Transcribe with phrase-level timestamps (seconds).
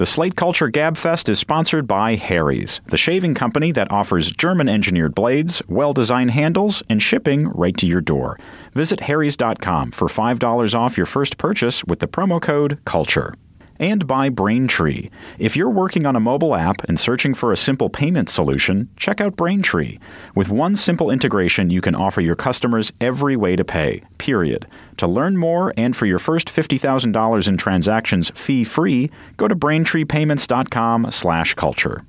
[0.00, 5.14] The Slate Culture Gabfest is sponsored by Harry's, the shaving company that offers German engineered
[5.14, 8.38] blades, well designed handles, and shipping right to your door.
[8.72, 13.34] Visit Harry's.com for $5 off your first purchase with the promo code CULTURE
[13.80, 15.10] and by Braintree.
[15.38, 19.20] If you're working on a mobile app and searching for a simple payment solution, check
[19.20, 19.98] out Braintree.
[20.36, 24.68] With one simple integration, you can offer your customers every way to pay, period.
[24.98, 32.04] To learn more and for your first $50,000 in transactions fee-free, go to braintreepayments.com/culture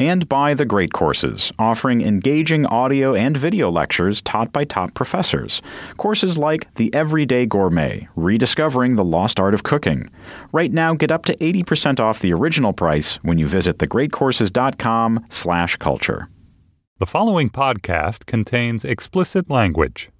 [0.00, 5.62] and by The Great Courses, offering engaging audio and video lectures taught by top professors.
[5.96, 10.10] Courses like The Everyday Gourmet, Rediscovering the Lost Art of Cooking.
[10.52, 15.76] Right now, get up to 80% off the original price when you visit thegreatcourses.com slash
[15.76, 16.28] culture.
[16.98, 20.10] The following podcast contains explicit language.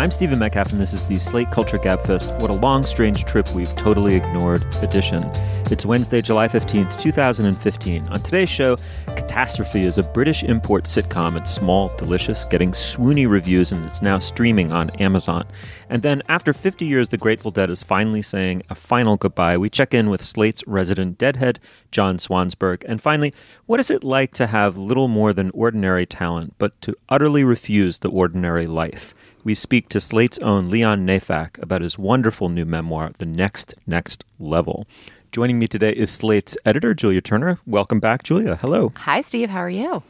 [0.00, 2.40] I'm Stephen Metcalf, and this is the Slate Culture Gabfest.
[2.40, 5.30] What a long, strange trip we've totally ignored edition.
[5.70, 8.08] It's Wednesday, July 15th, 2015.
[8.08, 8.78] On today's show,
[9.08, 11.36] Catastrophe is a British import sitcom.
[11.36, 15.46] It's small, delicious, getting swoony reviews, and it's now streaming on Amazon.
[15.90, 19.58] And then, after 50 years, The Grateful Dead is finally saying a final goodbye.
[19.58, 22.84] We check in with Slate's resident deadhead, John Swansburg.
[22.86, 23.34] And finally,
[23.66, 27.98] what is it like to have little more than ordinary talent, but to utterly refuse
[27.98, 29.14] the ordinary life?
[29.44, 34.24] We speak to Slate's own Leon Neyfakh about his wonderful new memoir, The Next Next
[34.38, 34.86] Level.
[35.32, 37.58] Joining me today is Slate's editor, Julia Turner.
[37.66, 38.56] Welcome back, Julia.
[38.56, 38.92] Hello.
[38.96, 39.50] Hi, Steve.
[39.50, 40.02] How are you?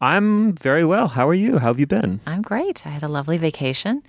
[0.00, 1.08] I'm very well.
[1.08, 1.58] How are you?
[1.58, 2.20] How have you been?
[2.26, 2.86] I'm great.
[2.86, 4.02] I had a lovely vacation.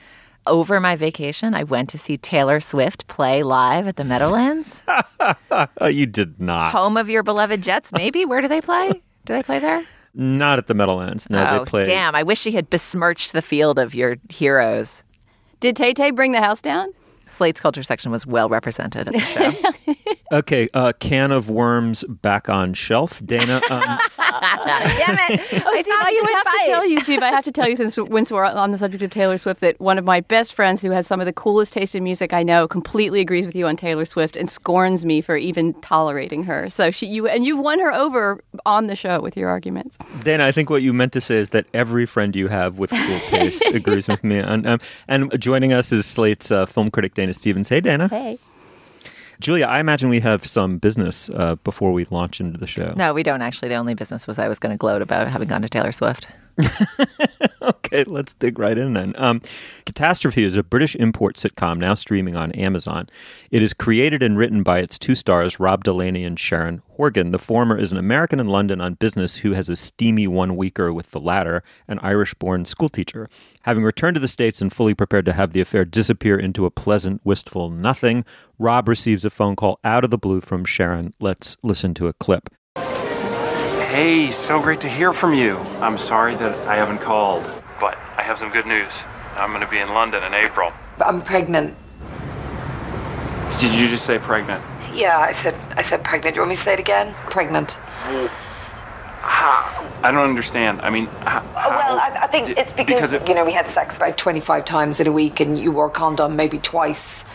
[0.46, 4.82] Over my vacation, I went to see Taylor Swift play live at the Meadowlands.
[5.86, 6.72] you did not.
[6.72, 8.26] Home of your beloved Jets, maybe?
[8.26, 8.90] Where do they play?
[9.26, 9.86] Do they play there?
[10.14, 11.30] Not at the Meadowlands.
[11.30, 11.84] No, oh, they play.
[11.86, 15.04] Damn, I wish she had besmirched the field of your heroes.
[15.60, 16.92] Did Tay Tay bring the house down?
[17.28, 19.96] Slate's culture section was well represented at the show.
[20.32, 23.62] okay, uh, can of worms back on shelf, Dana.
[23.78, 25.42] Um, Damn it!
[25.66, 27.24] Oh, Steve, I, I just have to tell you, Steve.
[27.24, 29.80] I have to tell you, since once we're on the subject of Taylor Swift, that
[29.80, 32.44] one of my best friends, who has some of the coolest taste in music I
[32.44, 36.70] know, completely agrees with you on Taylor Swift and scorns me for even tolerating her.
[36.70, 39.98] So she, you, and you've won her over on the show with your arguments.
[40.24, 42.92] Dana, I think what you meant to say is that every friend you have with
[42.92, 44.40] cool taste agrees with me.
[44.40, 47.70] And, um, and joining us is Slate's uh, film critic Dana Stevens.
[47.70, 48.08] Hey, Dana.
[48.08, 48.40] Hey.
[49.40, 52.94] Julia, I imagine we have some business uh, before we launch into the show.
[52.96, 53.70] No, we don't actually.
[53.70, 56.28] The only business was I was going to gloat about having gone to Taylor Swift.
[57.62, 59.14] okay, let's dig right in then.
[59.18, 59.42] Um,
[59.86, 63.08] Catastrophe is a British import sitcom now streaming on Amazon.
[63.52, 67.32] It is created and written by its two stars, Rob Delaney and Sharon Horgan.
[67.32, 70.92] The former is an American in London on business who has a steamy one weeker
[70.92, 73.30] with the latter, an Irish born schoolteacher.
[73.68, 76.72] Having returned to the States and fully prepared to have the affair disappear into a
[76.72, 78.24] pleasant, wistful nothing,
[78.58, 81.14] Rob receives a phone call out of the blue from Sharon.
[81.20, 82.48] Let's listen to a clip.
[82.78, 85.58] Hey, so great to hear from you.
[85.82, 87.44] I'm sorry that I haven't called,
[87.78, 89.04] but I have some good news.
[89.36, 90.72] I'm going to be in London in April.
[91.06, 91.76] I'm pregnant.
[93.60, 94.64] Did you just say pregnant?
[94.94, 96.36] Yeah, I said I said pregnant.
[96.36, 97.14] Do you want me to say it again?
[97.30, 97.82] Pregnant.
[98.06, 98.47] Oh.
[99.22, 99.88] How?
[100.04, 100.82] I don't understand.
[100.82, 103.52] I mean, how, oh, well, I, I think it's because, because it, you know we
[103.52, 107.26] had sex about 25 times in a week, and you wore condom maybe twice,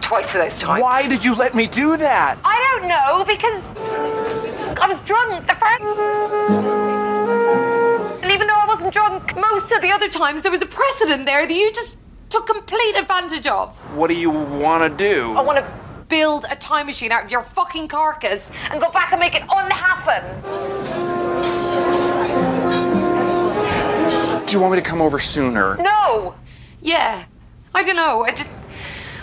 [0.00, 0.80] twice of those times.
[0.80, 2.38] Why did you let me do that?
[2.44, 3.62] I don't know because
[4.78, 5.82] I was drunk the first.
[8.22, 11.26] And even though I wasn't drunk most of the other times, there was a precedent
[11.26, 11.98] there that you just
[12.28, 13.76] took complete advantage of.
[13.96, 15.34] What do you want to do?
[15.34, 19.12] I want to build a time machine out of your fucking carcass and go back
[19.12, 20.22] and make it unhappen.
[24.46, 25.76] Do you want me to come over sooner?
[25.76, 26.34] No.
[26.80, 27.24] Yeah.
[27.74, 28.24] I don't know.
[28.24, 28.48] I just.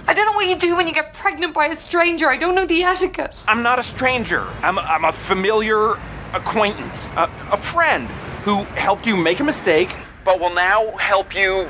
[0.08, 2.28] I don't know what you do when you get pregnant by a stranger.
[2.28, 3.46] I don't know the etiquette.
[3.48, 4.46] I'm not a stranger.
[4.62, 5.96] I'm a, I'm a familiar
[6.34, 8.08] acquaintance, a, a friend
[8.44, 9.96] who helped you make a mistake,
[10.26, 11.70] but will now help you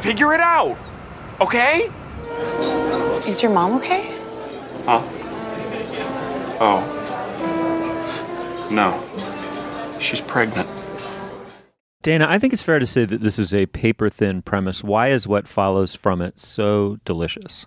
[0.00, 0.78] figure it out.
[1.40, 1.90] Okay?
[3.26, 4.14] Is your mom okay?
[4.84, 5.02] Huh?
[6.60, 6.94] Oh.
[8.70, 9.98] No.
[10.00, 10.68] She's pregnant.
[12.02, 14.82] Dana, I think it's fair to say that this is a paper thin premise.
[14.82, 17.66] Why is what follows from it so delicious?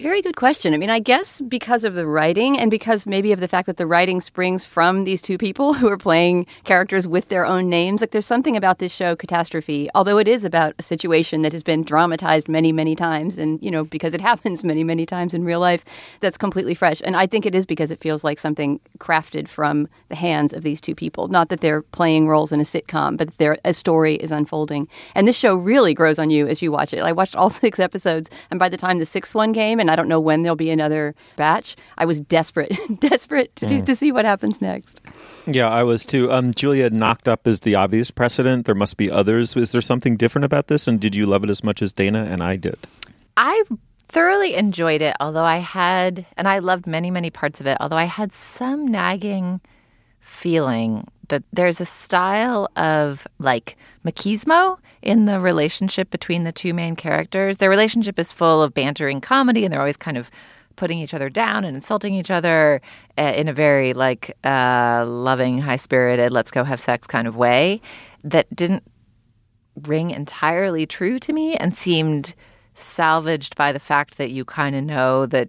[0.00, 0.72] Very good question.
[0.72, 3.76] I mean, I guess because of the writing and because maybe of the fact that
[3.76, 8.00] the writing springs from these two people who are playing characters with their own names.
[8.00, 11.62] Like, there's something about this show, Catastrophe, although it is about a situation that has
[11.62, 15.44] been dramatized many, many times, and, you know, because it happens many, many times in
[15.44, 15.84] real life,
[16.20, 17.02] that's completely fresh.
[17.04, 20.62] And I think it is because it feels like something crafted from the hands of
[20.62, 21.28] these two people.
[21.28, 24.88] Not that they're playing roles in a sitcom, but that a story is unfolding.
[25.14, 27.00] And this show really grows on you as you watch it.
[27.00, 29.96] I watched all six episodes, and by the time the sixth one came, and I
[29.96, 31.76] don't know when there'll be another batch.
[31.98, 33.86] I was desperate, desperate to, mm.
[33.86, 35.00] to see what happens next.
[35.46, 36.32] Yeah, I was too.
[36.32, 38.66] Um, Julia knocked up is the obvious precedent.
[38.66, 39.56] There must be others.
[39.56, 40.86] Is there something different about this?
[40.88, 42.78] And did you love it as much as Dana and I did?
[43.36, 43.62] I
[44.08, 47.96] thoroughly enjoyed it, although I had, and I loved many, many parts of it, although
[47.96, 49.60] I had some nagging
[50.18, 56.94] feeling that there's a style of like machismo in the relationship between the two main
[56.94, 57.56] characters.
[57.56, 60.30] Their relationship is full of bantering comedy, and they're always kind of
[60.76, 62.80] putting each other down and insulting each other
[63.18, 67.36] eh, in a very like uh, loving, high spirited, let's go have sex kind of
[67.36, 67.80] way
[68.24, 68.82] that didn't
[69.82, 72.34] ring entirely true to me and seemed
[72.74, 75.48] salvaged by the fact that you kind of know that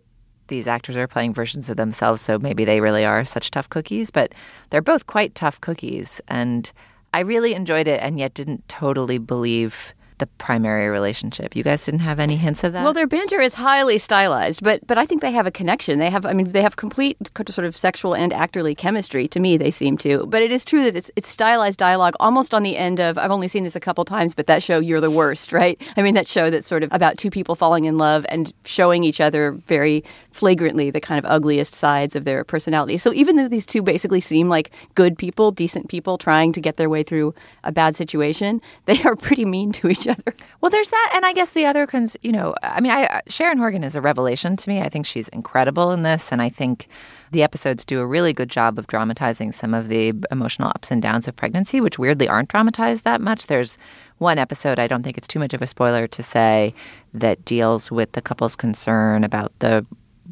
[0.51, 4.11] these actors are playing versions of themselves, so maybe they really are such tough cookies,
[4.11, 4.33] but
[4.69, 6.21] they're both quite tough cookies.
[6.27, 6.71] And
[7.13, 11.55] I really enjoyed it and yet didn't totally believe the primary relationship.
[11.55, 12.83] You guys didn't have any hints of that?
[12.83, 15.97] Well, their banter is highly stylized, but but I think they have a connection.
[15.97, 17.17] They have I mean they have complete
[17.49, 20.27] sort of sexual and actorly chemistry to me they seem to.
[20.27, 23.31] But it is true that it's it's stylized dialogue almost on the end of I've
[23.31, 25.81] only seen this a couple times, but that show You're the Worst, right?
[25.97, 29.03] I mean that show that's sort of about two people falling in love and showing
[29.03, 32.97] each other very flagrantly the kind of ugliest sides of their personality.
[32.97, 36.77] So even though these two basically seem like good people, decent people trying to get
[36.77, 37.33] their way through
[37.63, 40.35] a bad situation, they are pretty mean to each other.
[40.61, 43.57] Well, there's that, and I guess the other, cons- you know, I mean, I, Sharon
[43.57, 44.81] Horgan is a revelation to me.
[44.81, 46.87] I think she's incredible in this, and I think
[47.31, 51.01] the episodes do a really good job of dramatizing some of the emotional ups and
[51.01, 53.47] downs of pregnancy, which weirdly aren't dramatized that much.
[53.47, 53.77] There's
[54.17, 56.73] one episode, I don't think it's too much of a spoiler to say,
[57.13, 59.85] that deals with the couple's concern about the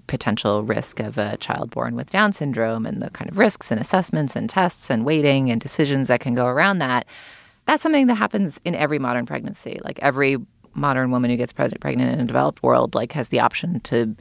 [0.08, 3.80] potential risk of a child born with Down syndrome and the kind of risks and
[3.80, 7.06] assessments and tests and waiting and decisions that can go around that
[7.70, 9.80] that's something that happens in every modern pregnancy.
[9.84, 10.38] Like every
[10.74, 14.16] modern woman who gets pregnant in a developed world like has the option to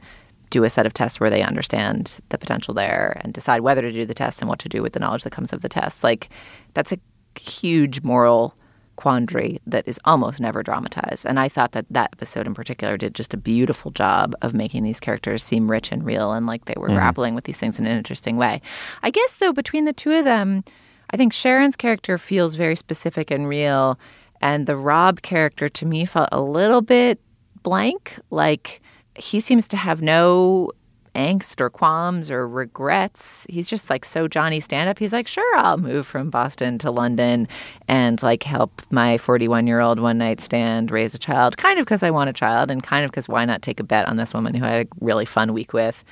[0.51, 3.91] do a set of tests where they understand the potential there and decide whether to
[3.91, 6.03] do the test and what to do with the knowledge that comes of the test.
[6.03, 6.29] Like
[6.75, 6.99] that's a
[7.39, 8.55] huge moral
[8.99, 11.25] quandary that is almost never dramatized.
[11.25, 14.83] And I thought that that episode in particular did just a beautiful job of making
[14.83, 16.95] these characters seem rich and real and like they were mm.
[16.95, 18.61] grappling with these things in an interesting way.
[19.01, 20.65] I guess though between the two of them,
[21.11, 23.97] I think Sharon's character feels very specific and real,
[24.41, 27.21] and the Rob character to me felt a little bit
[27.63, 28.19] blank.
[28.31, 28.81] Like
[29.15, 30.73] he seems to have no
[31.19, 33.45] angst or qualms or regrets.
[33.49, 34.97] He's just like so Johnny stand up.
[34.97, 37.47] He's like, sure, I'll move from Boston to London
[37.87, 41.85] and like help my 41 year old one night stand raise a child, kind of
[41.85, 44.17] because I want a child and kind of because why not take a bet on
[44.17, 46.03] this woman who I had a really fun week with.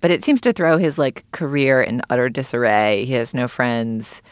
[0.00, 3.04] But it seems to throw his like career in utter disarray.
[3.04, 4.22] He has no friends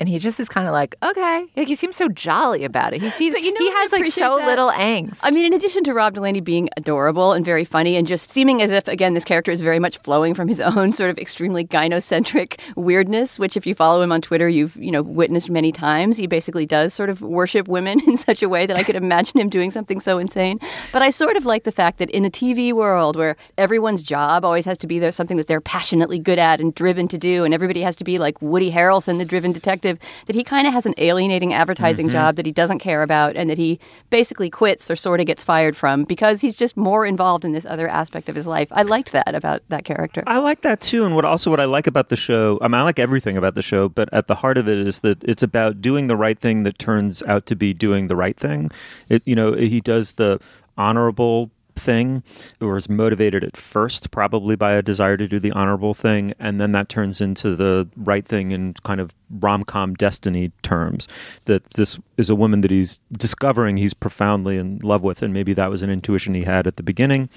[0.00, 3.00] and he just is kind of like, okay, like he seems so jolly about it.
[3.00, 4.46] He seems, you know, he has like so that.
[4.46, 5.20] little angst.
[5.22, 8.60] I mean, in addition to Rob Delaney being adorable and very funny, and just seeming
[8.60, 11.64] as if again this character is very much flowing from his own sort of extremely
[11.64, 16.16] gynocentric weirdness, which if you follow him on Twitter, you've you know witnessed many times.
[16.16, 19.38] He basically does sort of worship women in such a way that I could imagine
[19.38, 20.58] him doing something so insane.
[20.92, 24.44] But I sort of like the fact that in a TV world where everyone's job
[24.44, 27.44] always has to be there something that they're passionately good at and driven to do,
[27.44, 30.66] and everybody has to be like Woody Harrelson, the driven detective detective that he kind
[30.66, 32.12] of has an alienating advertising mm-hmm.
[32.12, 33.78] job that he doesn't care about and that he
[34.10, 37.66] basically quits or sort of gets fired from because he's just more involved in this
[37.66, 38.68] other aspect of his life.
[38.70, 40.22] I liked that about that character.
[40.26, 41.04] I like that too.
[41.04, 43.54] And what also what I like about the show, I mean, I like everything about
[43.54, 46.38] the show, but at the heart of it is that it's about doing the right
[46.38, 48.70] thing that turns out to be doing the right thing.
[49.08, 50.40] It, you know, he does the
[50.76, 51.50] honorable
[51.84, 52.22] thing
[52.60, 56.60] or is motivated at first probably by a desire to do the honorable thing and
[56.60, 61.06] then that turns into the right thing in kind of rom-com destiny terms.
[61.44, 65.52] That this is a woman that he's discovering he's profoundly in love with and maybe
[65.52, 67.28] that was an intuition he had at the beginning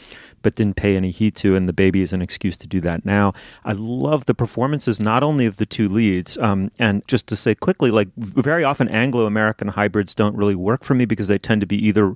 [0.41, 3.05] but didn't pay any heed to and the baby is an excuse to do that
[3.05, 3.33] now.
[3.65, 7.53] I love the performances not only of the two leads um, and just to say
[7.53, 11.67] quickly like very often anglo-american hybrids don't really work for me because they tend to
[11.67, 12.15] be either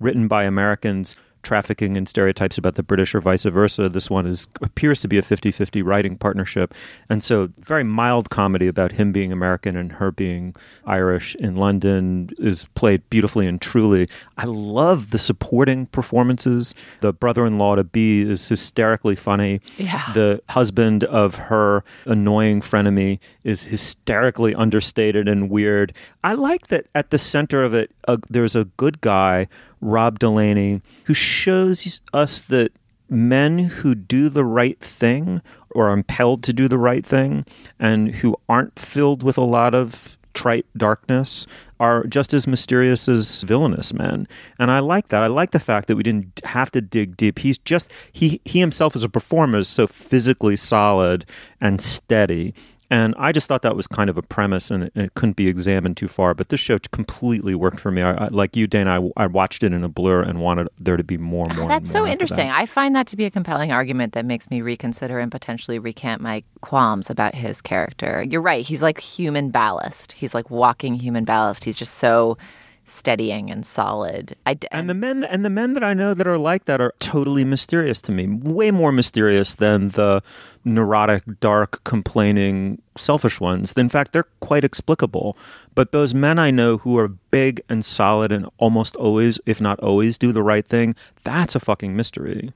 [0.00, 3.88] written by americans trafficking in stereotypes about the British or vice versa.
[3.88, 6.74] This one is appears to be a 50-50 writing partnership.
[7.08, 12.30] And so very mild comedy about him being American and her being Irish in London
[12.38, 14.08] is played beautifully and truly.
[14.36, 16.74] I love the supporting performances.
[17.00, 19.60] The brother-in-law to be is hysterically funny.
[19.76, 20.02] Yeah.
[20.14, 25.92] The husband of her annoying frenemy is hysterically understated and weird.
[26.24, 29.46] I like that at the center of it, uh, there's a good guy,
[29.80, 32.72] Rob Delaney, who shows us that
[33.08, 35.40] men who do the right thing
[35.70, 37.44] or are impelled to do the right thing
[37.78, 41.46] and who aren't filled with a lot of trite darkness
[41.80, 44.28] are just as mysterious as villainous men.
[44.58, 45.22] And I like that.
[45.22, 47.40] I like the fact that we didn't have to dig deep.
[47.40, 51.24] He's just he he himself as a performer is so physically solid
[51.60, 52.54] and steady
[52.90, 55.36] and I just thought that was kind of a premise and it, and it couldn't
[55.36, 56.34] be examined too far.
[56.34, 58.02] But this show completely worked for me.
[58.02, 60.96] I, I, like you, Dana, I, I, watched it in a blur and wanted there
[60.96, 61.68] to be more and more.
[61.68, 62.48] That's more so interesting.
[62.48, 62.58] That.
[62.58, 66.22] I find that to be a compelling argument that makes me reconsider and potentially recant
[66.22, 68.24] my qualms about his character.
[68.28, 68.64] You're right.
[68.64, 70.12] He's like human ballast.
[70.12, 71.64] He's like walking human ballast.
[71.64, 72.38] He's just so
[72.86, 74.36] steadying and solid.
[74.46, 76.80] I, and, and the men and the men that I know that are like that
[76.80, 78.26] are totally mysterious to me.
[78.26, 80.22] Way more mysterious than the
[80.64, 83.72] neurotic, dark, complaining, selfish ones.
[83.72, 85.36] In fact, they're quite explicable.
[85.74, 89.78] But those men I know who are big and solid and almost always, if not
[89.80, 92.52] always, do the right thing, that's a fucking mystery.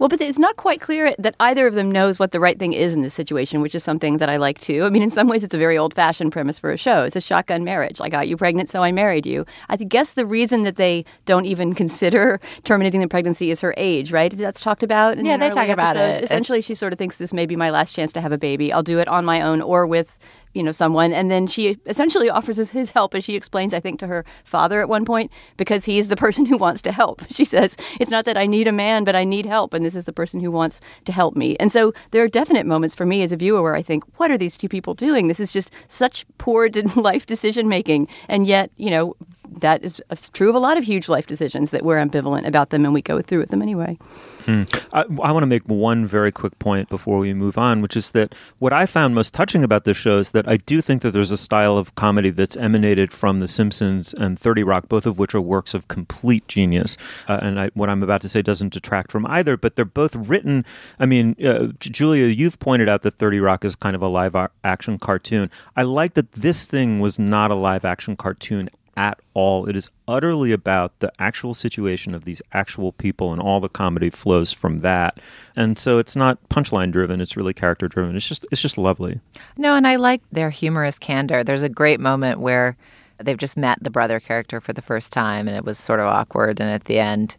[0.00, 2.72] Well, but it's not quite clear that either of them knows what the right thing
[2.72, 4.84] is in this situation, which is something that I like too.
[4.84, 7.04] I mean, in some ways, it's a very old fashioned premise for a show.
[7.04, 8.00] It's a shotgun marriage.
[8.00, 9.46] I got you pregnant, so I married you.
[9.68, 14.10] I guess the reason that they don't even consider terminating the pregnancy is her age,
[14.10, 14.36] right?
[14.36, 15.22] That's talked about.
[15.24, 16.24] yeah, they talk about it.
[16.24, 18.72] Essentially, she sort of thinks this may be my last chance to have a baby.
[18.72, 20.18] I'll do it on my own or with
[20.54, 23.98] you know someone and then she essentially offers his, help as she explains i think
[23.98, 27.22] to her father at one point because he's the person who wants to help.
[27.34, 29.96] She says it's not that i need a man but i need help and this
[29.96, 31.56] is the person who wants to help me.
[31.58, 34.30] And so there are definite moments for me as a viewer where i think what
[34.30, 35.26] are these two people doing?
[35.26, 39.16] This is just such poor life decision making and yet you know
[39.60, 42.84] that is true of a lot of huge life decisions that we're ambivalent about them
[42.84, 43.98] and we go through with them anyway
[44.44, 44.64] Hmm.
[44.92, 48.10] I, I want to make one very quick point before we move on, which is
[48.10, 51.12] that what I found most touching about this show is that I do think that
[51.12, 55.18] there's a style of comedy that's emanated from The Simpsons and 30 Rock, both of
[55.18, 56.98] which are works of complete genius.
[57.26, 60.14] Uh, and I, what I'm about to say doesn't detract from either, but they're both
[60.14, 60.66] written.
[60.98, 64.36] I mean, uh, Julia, you've pointed out that 30 Rock is kind of a live
[64.62, 65.50] action cartoon.
[65.74, 69.66] I like that this thing was not a live action cartoon at all.
[69.66, 74.10] It is utterly about the actual situation of these actual people, and all the comedy
[74.10, 75.18] flows from that.
[75.56, 78.16] And so it's not punchline driven; it's really character driven.
[78.16, 79.20] It's just it's just lovely.
[79.56, 81.44] No, and I like their humorous candor.
[81.44, 82.76] There's a great moment where
[83.18, 86.06] they've just met the brother character for the first time, and it was sort of
[86.06, 86.60] awkward.
[86.60, 87.36] And at the end,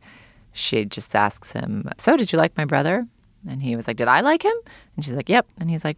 [0.54, 3.08] she just asks him, "So, did you like my brother?"
[3.48, 4.56] And he was like, "Did I like him?"
[4.96, 5.98] And she's like, "Yep." And he's like,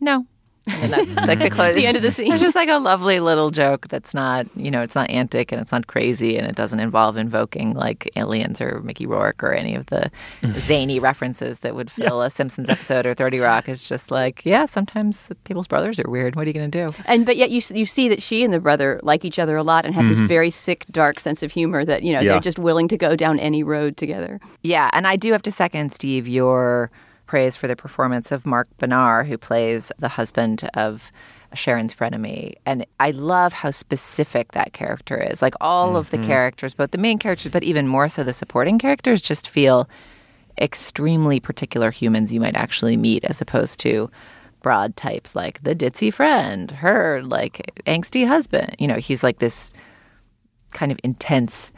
[0.00, 0.26] "No."
[0.68, 1.74] And that's like the close.
[1.78, 2.32] the end of the scene.
[2.32, 5.60] It's just like a lovely little joke that's not, you know, it's not antic and
[5.60, 9.74] it's not crazy and it doesn't involve invoking like aliens or Mickey Rourke or any
[9.74, 10.10] of the
[10.60, 12.26] zany references that would fill yeah.
[12.26, 13.68] a Simpsons episode or 30 Rock.
[13.68, 16.36] It's just like, yeah, sometimes people's brothers are weird.
[16.36, 16.94] What are you going to do?
[17.06, 19.62] And but yet you you see that she and the brother like each other a
[19.62, 20.20] lot and have mm-hmm.
[20.20, 22.32] this very sick, dark sense of humor that you know yeah.
[22.32, 24.40] they're just willing to go down any road together.
[24.62, 26.90] Yeah, and I do have to second Steve your
[27.28, 31.12] praise for the performance of Mark Bonnar, who plays the husband of
[31.54, 32.54] Sharon's frenemy.
[32.66, 35.40] And I love how specific that character is.
[35.40, 35.96] Like all mm-hmm.
[35.96, 36.26] of the mm-hmm.
[36.26, 39.88] characters, both the main characters, but even more so the supporting characters, just feel
[40.60, 44.10] extremely particular humans you might actually meet as opposed to
[44.62, 48.74] broad types like the ditzy friend, her like angsty husband.
[48.78, 49.70] You know, he's like this
[50.72, 51.72] kind of intense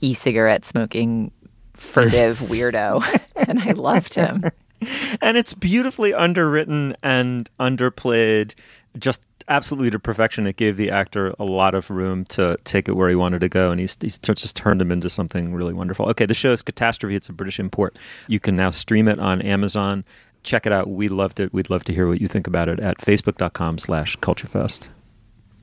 [0.00, 1.32] e cigarette smoking
[1.72, 3.02] furtive weirdo.
[3.36, 4.44] and I loved him.
[5.20, 8.54] and it's beautifully underwritten and underplayed
[8.98, 10.46] just absolutely to perfection.
[10.46, 13.48] It gave the actor a lot of room to take it where he wanted to
[13.48, 16.06] go, and he's, he's just turned him into something really wonderful.
[16.10, 17.16] Okay, the show is Catastrophe.
[17.16, 17.98] It's a British import.
[18.28, 20.04] You can now stream it on Amazon.
[20.42, 20.88] Check it out.
[20.88, 21.52] We loved it.
[21.52, 24.88] We'd love to hear what you think about it at facebook.com slash culturefest.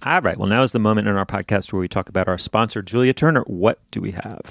[0.04, 0.38] All right.
[0.38, 3.14] Well, now is the moment in our podcast where we talk about our sponsor, Julia
[3.14, 3.42] Turner.
[3.42, 4.42] What do we have?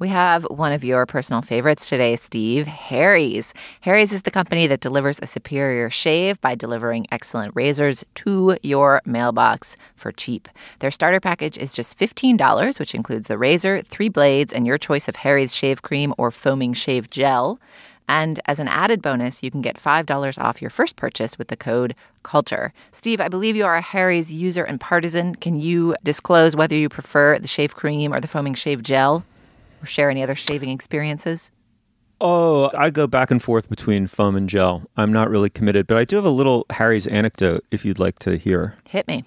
[0.00, 3.54] We have one of your personal favorites today, Steve, Harry's.
[3.80, 9.02] Harry's is the company that delivers a superior shave by delivering excellent razors to your
[9.04, 10.48] mailbox for cheap.
[10.80, 15.06] Their starter package is just $15, which includes the razor, three blades, and your choice
[15.06, 17.60] of Harry's shave cream or foaming shave gel.
[18.08, 21.56] And as an added bonus, you can get $5 off your first purchase with the
[21.56, 22.72] code CULTURE.
[22.90, 25.36] Steve, I believe you are a Harry's user and partisan.
[25.36, 29.24] Can you disclose whether you prefer the shave cream or the foaming shave gel?
[29.84, 31.50] Or share any other shaving experiences?
[32.20, 34.88] Oh, I go back and forth between foam and gel.
[34.96, 38.18] I'm not really committed, but I do have a little Harry's anecdote if you'd like
[38.20, 38.76] to hear.
[38.88, 39.24] Hit me.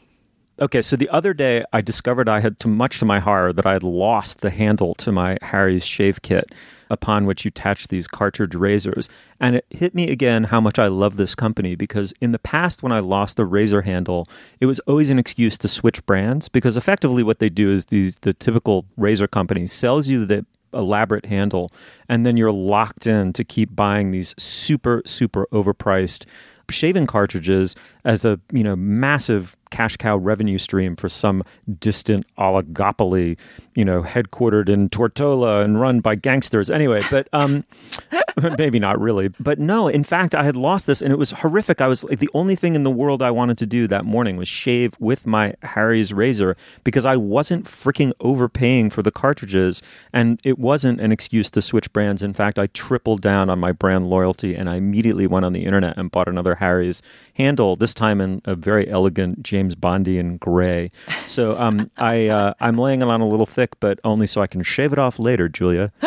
[0.59, 3.67] Okay, so the other day I discovered I had, to much to my horror, that
[3.67, 6.55] I had lost the handle to my Harry's shave kit
[6.89, 9.09] upon which you attach these cartridge razors.
[9.39, 12.83] And it hit me again how much I love this company because in the past,
[12.83, 14.27] when I lost the razor handle,
[14.59, 18.15] it was always an excuse to switch brands because effectively what they do is these
[18.19, 21.71] the typical razor company sells you the elaborate handle
[22.09, 26.25] and then you're locked in to keep buying these super super overpriced
[26.69, 27.75] shaving cartridges
[28.07, 31.43] as a you know massive cash cow revenue stream for some
[31.79, 33.37] distant oligopoly,
[33.75, 36.69] you know, headquartered in Tortola and run by gangsters.
[36.69, 37.63] Anyway, but um,
[38.57, 39.29] maybe not really.
[39.39, 41.81] But no, in fact, I had lost this and it was horrific.
[41.81, 44.37] I was like, the only thing in the world I wanted to do that morning
[44.37, 49.81] was shave with my Harry's razor because I wasn't freaking overpaying for the cartridges.
[50.13, 52.23] And it wasn't an excuse to switch brands.
[52.23, 55.65] In fact, I tripled down on my brand loyalty and I immediately went on the
[55.65, 57.01] internet and bought another Harry's
[57.35, 60.91] handle, this time in a very elegant James Bondian gray.
[61.25, 64.47] So um, I uh, I'm laying it on a little thick, but only so I
[64.47, 65.91] can shave it off later, Julia.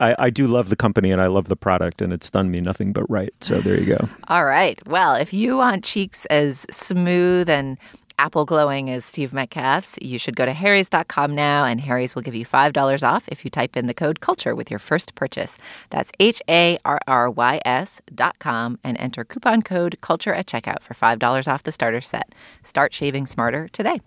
[0.00, 2.60] I, I do love the company and I love the product, and it's done me
[2.60, 3.34] nothing but right.
[3.40, 4.08] So there you go.
[4.28, 4.80] All right.
[4.86, 7.76] Well, if you want cheeks as smooth and
[8.20, 12.34] apple glowing as Steve Metcalf's, you should go to Harry's.com now, and Harry's will give
[12.34, 15.56] you $5 off if you type in the code CULTURE with your first purchase.
[15.88, 20.92] That's H A R R Y S.com and enter coupon code CULTURE at checkout for
[20.92, 22.34] $5 off the starter set.
[22.62, 24.02] Start shaving smarter today.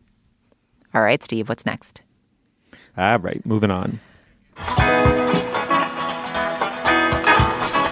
[0.93, 2.01] All right, Steve, what's next?
[2.95, 3.99] All right, moving on.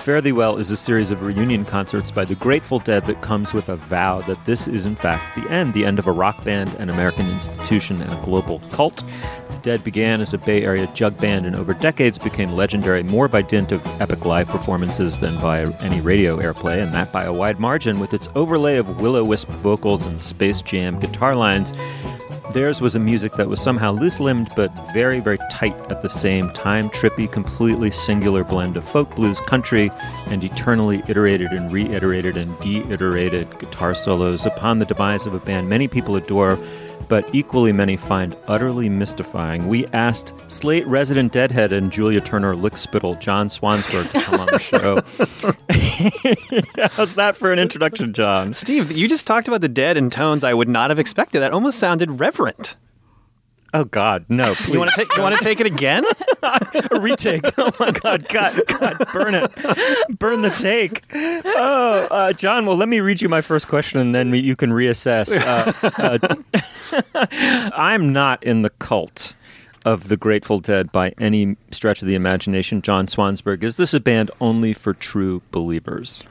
[0.01, 3.53] Fare Thee Well is a series of reunion concerts by the Grateful Dead that comes
[3.53, 6.43] with a vow that this is, in fact, the end the end of a rock
[6.43, 9.03] band, an American institution, and a global cult.
[9.51, 13.27] The Dead began as a Bay Area jug band and over decades became legendary more
[13.27, 17.33] by dint of epic live performances than by any radio airplay, and that by a
[17.33, 21.73] wide margin, with its overlay of will o wisp vocals and space jam guitar lines.
[22.53, 26.09] Theirs was a music that was somehow loose limbed but very, very tight at the
[26.09, 26.89] same time.
[26.89, 29.89] Trippy, completely singular blend of folk, blues, country,
[30.27, 35.69] and eternally iterated and reiterated and de-iterated guitar solos upon the demise of a band
[35.69, 36.59] many people adore
[37.11, 39.67] but equally many find utterly mystifying.
[39.67, 44.57] We asked Slate resident Deadhead and Julia Turner Lickspittle, John Swansburg, to come on the
[44.57, 45.01] show.
[46.95, 48.53] How's that for an introduction, John?
[48.53, 51.41] Steve, you just talked about the dead in tones I would not have expected.
[51.41, 52.77] That almost sounded reverent.
[53.73, 54.53] Oh God, no!
[54.55, 54.73] Please.
[54.73, 55.15] You want to take?
[55.15, 56.03] You want to take it again?
[56.91, 57.45] a retake.
[57.57, 61.03] Oh my God, God, cut, burn it, burn the take.
[61.13, 62.65] Oh, uh, John.
[62.65, 65.31] Well, let me read you my first question, and then you can reassess.
[65.37, 66.21] Uh,
[67.13, 67.27] uh,
[67.73, 69.35] I'm not in the cult
[69.85, 72.81] of the Grateful Dead by any stretch of the imagination.
[72.81, 76.23] John Swansburg, is this a band only for true believers?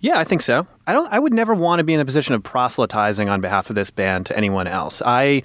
[0.00, 0.66] Yeah, I think so.
[0.86, 1.10] I don't.
[1.12, 3.90] I would never want to be in the position of proselytizing on behalf of this
[3.90, 5.02] band to anyone else.
[5.04, 5.42] I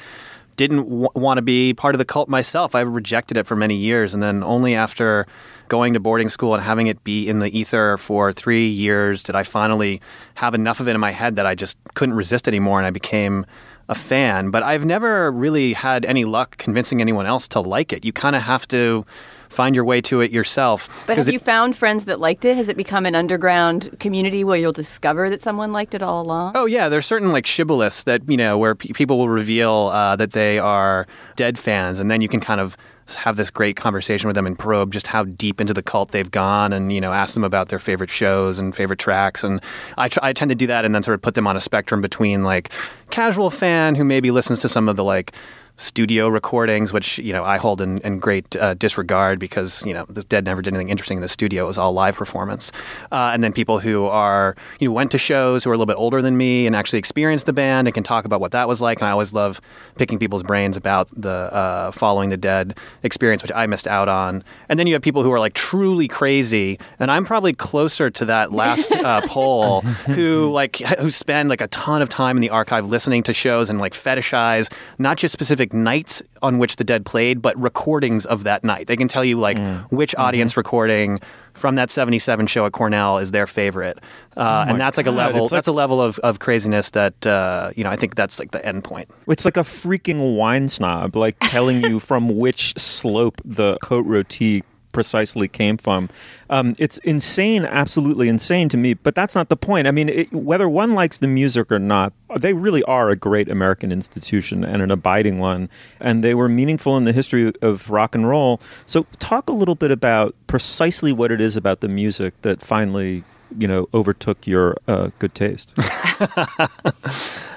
[0.55, 2.75] didn't w- want to be part of the cult myself.
[2.75, 5.25] I rejected it for many years, and then only after
[5.67, 9.35] going to boarding school and having it be in the ether for three years did
[9.35, 10.01] I finally
[10.35, 12.91] have enough of it in my head that I just couldn't resist anymore, and I
[12.91, 13.45] became
[13.89, 14.49] a fan.
[14.49, 18.05] But I've never really had any luck convincing anyone else to like it.
[18.05, 19.05] You kind of have to
[19.53, 20.89] find your way to it yourself.
[21.07, 22.57] But have it, you found friends that liked it?
[22.57, 26.53] Has it become an underground community where you'll discover that someone liked it all along?
[26.55, 30.15] Oh yeah, there's certain like shibboleths that you know where p- people will reveal uh,
[30.15, 32.77] that they are dead fans, and then you can kind of
[33.15, 36.31] have this great conversation with them and probe just how deep into the cult they've
[36.31, 39.61] gone and you know ask them about their favorite shows and favorite tracks and
[39.97, 41.59] I, try, I tend to do that and then sort of put them on a
[41.59, 42.71] spectrum between like
[43.09, 45.33] casual fan who maybe listens to some of the like
[45.77, 50.05] studio recordings, which you know I hold in, in great uh, disregard because you know
[50.07, 52.71] the Dead never did anything interesting in the studio; it was all live performance.
[53.11, 55.91] Uh, and then people who are you know went to shows who are a little
[55.91, 58.67] bit older than me and actually experienced the band and can talk about what that
[58.67, 58.99] was like.
[58.99, 59.59] And I always love
[59.95, 64.43] picking people's brains about the uh, following the Dead experience, which I missed out on.
[64.69, 68.25] And then you have people who are like truly crazy, and I'm probably closer to
[68.25, 72.49] that last uh, poll who like who spend like a ton of time in the
[72.49, 76.83] archive listening to shows and like fetishize not just specific specific nights on which the
[76.83, 78.87] Dead played, but recordings of that night.
[78.87, 79.83] They can tell you like mm.
[79.91, 80.21] which mm-hmm.
[80.21, 80.59] audience mm-hmm.
[80.59, 81.19] recording
[81.53, 83.99] from that 77 show at Cornell is their favorite.
[84.35, 85.13] Uh, oh and that's like God.
[85.13, 88.15] a level, it's that's a level of, of craziness that, uh, you know, I think
[88.15, 89.09] that's like the end point.
[89.27, 94.63] It's like a freaking wine snob, like telling you from which slope the Côte Rôtie
[94.93, 96.07] precisely came from.
[96.49, 99.87] Um, it's insane, absolutely insane to me, but that's not the point.
[99.87, 103.49] I mean, it, whether one likes the music or not, they really are a great
[103.49, 108.15] American institution and an abiding one, and they were meaningful in the history of rock
[108.15, 108.61] and roll.
[108.85, 113.23] So, talk a little bit about precisely what it is about the music that finally,
[113.57, 115.73] you know, overtook your uh, good taste.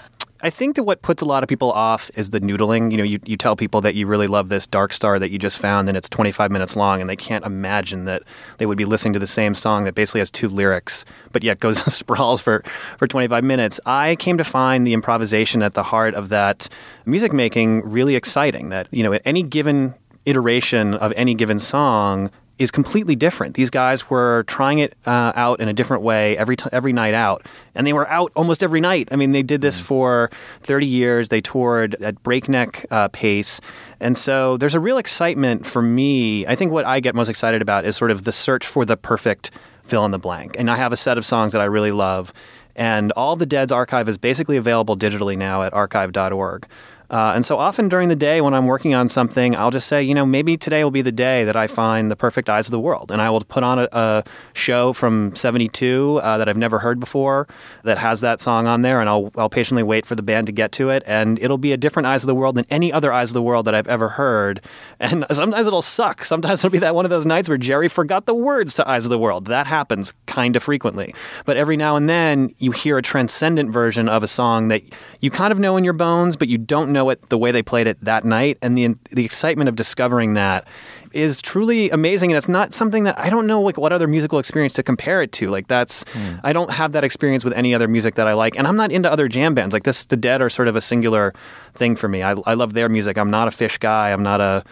[0.47, 2.93] I think that what puts a lot of people off is the noodling.
[2.93, 5.41] You know, you, you tell people that you really love this Dark Star that you
[5.41, 8.23] just found and it's 25 minutes long, and they can't imagine that
[8.59, 11.59] they would be listening to the same song that basically has two lyrics, but yet
[11.59, 12.63] goes sprawls for,
[12.97, 13.81] for 25 minutes.
[13.87, 16.69] I came to find the improvisation at the heart of that
[17.07, 18.69] music making really exciting.
[18.69, 19.95] That, you know, at any given
[20.27, 23.55] iteration of any given song, is completely different.
[23.55, 27.14] These guys were trying it uh, out in a different way every t- every night
[27.14, 29.09] out, and they were out almost every night.
[29.11, 29.85] I mean, they did this mm.
[29.85, 30.31] for
[30.62, 31.29] 30 years.
[31.29, 33.61] They toured at breakneck uh, pace,
[34.01, 36.47] and so there's a real excitement for me.
[36.47, 38.97] I think what I get most excited about is sort of the search for the
[38.97, 39.51] perfect
[39.85, 40.57] fill in the blank.
[40.59, 42.33] And I have a set of songs that I really love,
[42.75, 46.66] and all the Dead's archive is basically available digitally now at archive.org.
[47.11, 50.03] Uh, and so often during the day when I'm working on something, I'll just say,
[50.03, 52.73] you know, maybe today will be the day that I find the perfect eyes of
[52.73, 53.11] the world.
[53.11, 56.99] And I will put on a, a show from 72 uh, that I've never heard
[56.99, 57.47] before
[57.85, 59.01] that has that song on there.
[59.01, 61.03] And I'll, I'll patiently wait for the band to get to it.
[61.07, 63.42] And it'll be a different eyes of the world than any other eyes of the
[63.42, 64.61] world that I've ever heard.
[64.99, 66.25] And sometimes it'll suck.
[66.25, 69.07] Sometimes it'll be that one of those nights where Jerry forgot the words to eyes
[69.07, 69.47] of the world.
[69.47, 71.14] That happens kind of frequently.
[71.45, 74.83] But every now and then you hear a transcendent version of a song that
[75.21, 77.63] you kind of know in your bones, but you don't know it the way they
[77.63, 80.67] played it that night, and the the excitement of discovering that
[81.13, 82.31] is truly amazing.
[82.31, 85.23] And it's not something that I don't know like what other musical experience to compare
[85.23, 85.51] it to.
[85.51, 86.41] Like that's mm.
[86.43, 88.91] I don't have that experience with any other music that I like, and I'm not
[88.91, 89.73] into other jam bands.
[89.73, 91.33] Like this, the Dead are sort of a singular
[91.75, 92.23] thing for me.
[92.23, 93.17] I, I love their music.
[93.19, 94.11] I'm not a Phish guy.
[94.11, 94.65] I'm not a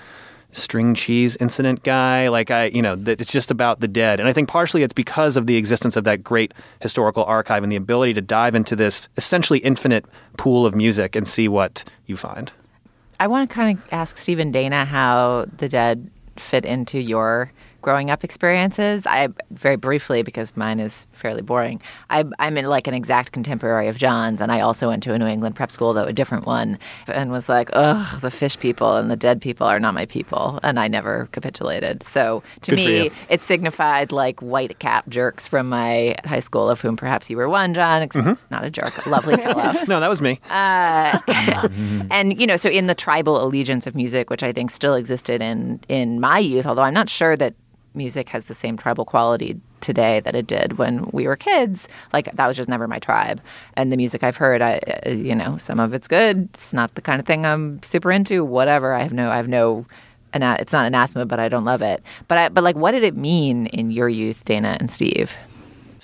[0.55, 2.29] string cheese incident guy.
[2.29, 4.21] Like I, you know, that it's just about the dead.
[4.21, 7.71] And I think partially it's because of the existence of that great historical archive and
[7.71, 10.05] the ability to dive into this essentially infinite
[10.37, 12.53] pool of music and see what you find.
[13.21, 17.53] I want to kind of ask Stephen Dana how the dead fit into your
[17.85, 19.07] growing up experiences.
[19.07, 21.83] I very briefly because mine is fairly boring.
[22.09, 25.18] I, I'm in like an exact contemporary of John's, and I also went to a
[25.18, 28.97] New England prep school, though a different one, and was like, ugh, the Phish people
[28.97, 32.03] and the dead people are not my people, and I never capitulated.
[32.05, 36.81] So to Good me, it signified like white cap jerks from my high school, of
[36.81, 38.09] whom perhaps you were one, John.
[38.09, 38.33] Mm-hmm.
[38.51, 39.75] Not a jerk, a lovely fellow.
[39.88, 40.40] no, that was me.
[40.49, 41.18] Uh,
[42.11, 45.42] and you know, so in the tribal allegiance of music, which I think still existed
[45.42, 47.55] in in my youth, although I'm not sure that
[47.95, 51.89] music has the same tribal quality today that it did when we were kids.
[52.13, 53.41] Like that was just never my tribe.
[53.75, 56.49] And the music I've heard, I, uh, you know, some of it's good.
[56.55, 58.45] It's not the kind of thing I'm super into.
[58.45, 58.95] Whatever.
[58.95, 59.87] I have no, I have no.
[60.37, 62.03] It's not anathema, but I don't love it.
[62.27, 65.33] But I, but like, what did it mean in your youth, Dana and Steve?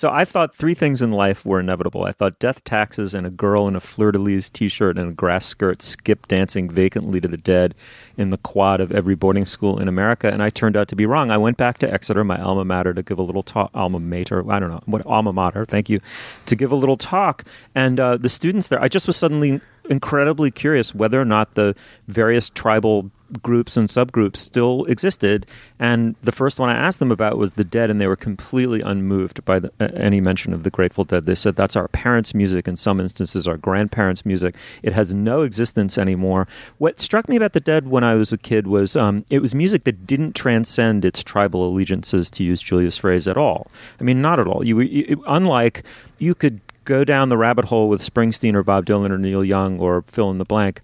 [0.01, 2.05] So I thought three things in life were inevitable.
[2.05, 5.13] I thought death, taxes, and a girl in a fleur de lis t-shirt and a
[5.13, 7.75] grass skirt skip dancing vacantly to the dead
[8.17, 10.27] in the quad of every boarding school in America.
[10.27, 11.29] And I turned out to be wrong.
[11.29, 13.69] I went back to Exeter, my alma mater, to give a little talk.
[13.75, 15.67] Alma mater, I don't know what alma mater.
[15.67, 15.99] Thank you,
[16.47, 17.43] to give a little talk.
[17.75, 21.75] And uh, the students there, I just was suddenly incredibly curious whether or not the
[22.07, 25.45] various tribal groups and subgroups still existed.
[25.79, 28.81] And the first one I asked them about was the Dead, and they were completely
[28.81, 31.25] unmoved by the, uh, any mention of the Grateful Dead.
[31.25, 34.55] They said that's our parents' music, in some instances, our grandparents' music.
[34.83, 36.47] It has no existence anymore.
[36.77, 39.55] What struck me about the Dead when I was a kid was um, it was
[39.55, 43.67] music that didn't transcend its tribal allegiances, to use Julia's phrase, at all.
[43.99, 44.65] I mean, not at all.
[44.65, 45.83] You, you unlike
[46.19, 49.79] you could go down the rabbit hole with Springsteen or Bob Dylan or Neil Young
[49.79, 50.81] or fill in the blank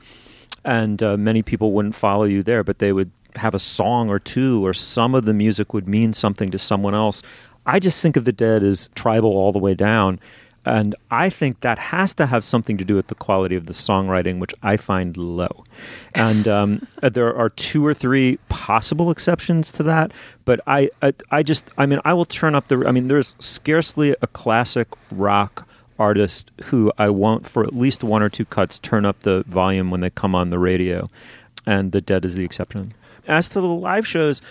[0.67, 4.19] and uh, many people wouldn't follow you there, but they would have a song or
[4.19, 7.23] two, or some of the music would mean something to someone else.
[7.65, 10.19] I just think of the Dead as tribal all the way down.
[10.65, 13.73] And I think that has to have something to do with the quality of the
[13.73, 15.63] songwriting, which I find low.
[16.13, 20.12] And um, uh, there are two or three possible exceptions to that,
[20.43, 22.86] but I, I, I just, I mean, I will turn up the.
[22.86, 25.66] I mean, there's scarcely a classic rock
[25.99, 29.91] artist who I won't, for at least one or two cuts, turn up the volume
[29.91, 31.10] when they come on the radio.
[31.65, 32.93] And The Dead is the exception.
[33.27, 34.41] As to the live shows,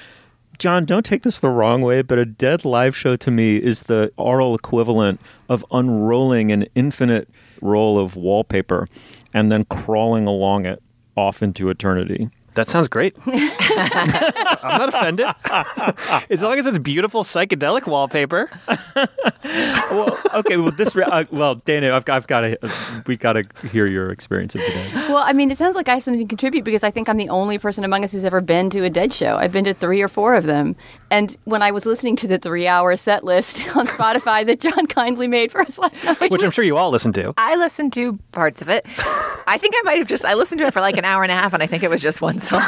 [0.58, 3.84] John, don't take this the wrong way, but a dead live show to me is
[3.84, 7.28] the oral equivalent of unrolling an infinite
[7.60, 8.88] roll of wallpaper
[9.34, 10.82] and then crawling along it
[11.14, 12.30] off into eternity.
[12.56, 13.14] That sounds great.
[13.26, 15.26] I'm not offended.
[16.30, 18.50] as long as it's beautiful psychedelic wallpaper.
[19.44, 20.56] well, okay.
[20.56, 20.96] Well, this.
[20.96, 22.58] Uh, well, Dana, I've, I've got to.
[22.62, 24.94] Uh, we got to hear your experience of the Dead.
[25.10, 27.18] Well, I mean, it sounds like I have something to contribute because I think I'm
[27.18, 29.36] the only person among us who's ever been to a Dead show.
[29.36, 30.76] I've been to three or four of them,
[31.10, 35.28] and when I was listening to the three-hour set list on Spotify that John kindly
[35.28, 37.34] made for us last night, which, which I'm sure you all listened to.
[37.36, 38.86] I listened to parts of it.
[39.46, 40.24] I think I might have just.
[40.24, 41.90] I listened to it for like an hour and a half, and I think it
[41.90, 42.62] was just one song.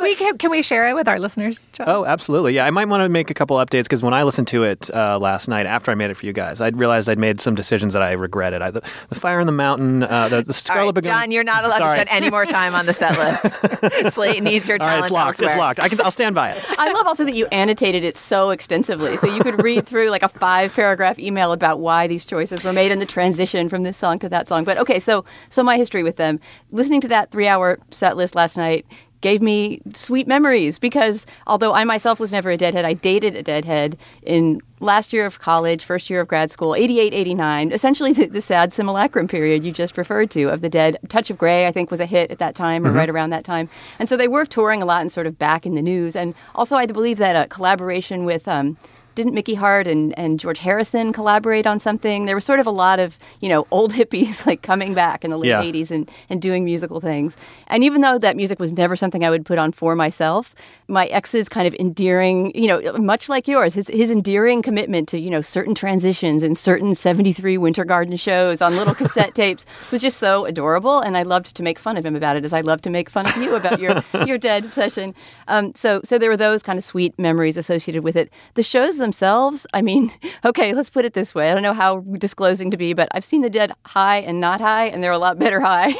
[0.00, 1.60] we can, can we share it with our listeners?
[1.72, 1.88] John?
[1.88, 2.54] Oh, absolutely.
[2.54, 4.90] Yeah, I might want to make a couple updates because when I listened to it
[4.94, 7.54] uh, last night after I made it for you guys, I realized I'd made some
[7.54, 8.62] decisions that I regretted.
[8.62, 11.64] I, the, the, Fire in the Mountain, uh, the, the Scarlet right, John, you're not
[11.64, 11.98] allowed Sorry.
[11.98, 13.16] to spend any more time on the set
[14.04, 14.14] list.
[14.14, 14.92] Slate needs your talent.
[14.92, 15.28] All right, it's locked.
[15.42, 15.48] Elsewhere.
[15.50, 15.80] It's locked.
[15.80, 16.00] I can.
[16.00, 16.64] I'll stand by it.
[16.78, 20.22] I love also that you annotated it so extensively, so you could read through like
[20.22, 23.96] a five paragraph email about why these choices were made and the transition from this
[23.96, 24.64] song to that song.
[24.64, 26.40] But okay, so so my history with them,
[26.70, 28.86] listening to that three hour set list last night
[29.20, 33.42] gave me sweet memories because although I myself was never a deadhead, I dated a
[33.42, 38.26] deadhead in last year of college, first year of grad school, 88, 89, essentially the,
[38.26, 40.98] the sad simulacrum period you just referred to of the dead.
[41.08, 42.98] Touch of Grey, I think, was a hit at that time or mm-hmm.
[42.98, 43.68] right around that time.
[43.98, 46.14] And so they were touring a lot and sort of back in the news.
[46.14, 48.76] And also, I believe that a collaboration with, um,
[49.16, 52.26] didn't Mickey Hart and, and George Harrison collaborate on something?
[52.26, 55.30] There was sort of a lot of, you know, old hippies like coming back in
[55.30, 55.62] the late yeah.
[55.62, 57.36] 80s and, and doing musical things.
[57.66, 60.54] And even though that music was never something I would put on for myself,
[60.86, 65.18] my ex's kind of endearing, you know, much like yours, his, his endearing commitment to,
[65.18, 70.18] you know, certain transitions and certain 73 Winterland shows on little cassette tapes was just
[70.18, 71.00] so adorable.
[71.00, 73.10] And I loved to make fun of him about it as I love to make
[73.10, 75.14] fun of you about your, your dead obsession.
[75.48, 78.30] Um, so, so there were those kind of sweet memories associated with it.
[78.54, 80.12] The shows themselves, I mean,
[80.44, 81.50] okay, let's put it this way.
[81.50, 84.60] I don't know how disclosing to be, but I've seen the dead high and not
[84.60, 85.94] high, and they're a lot better high.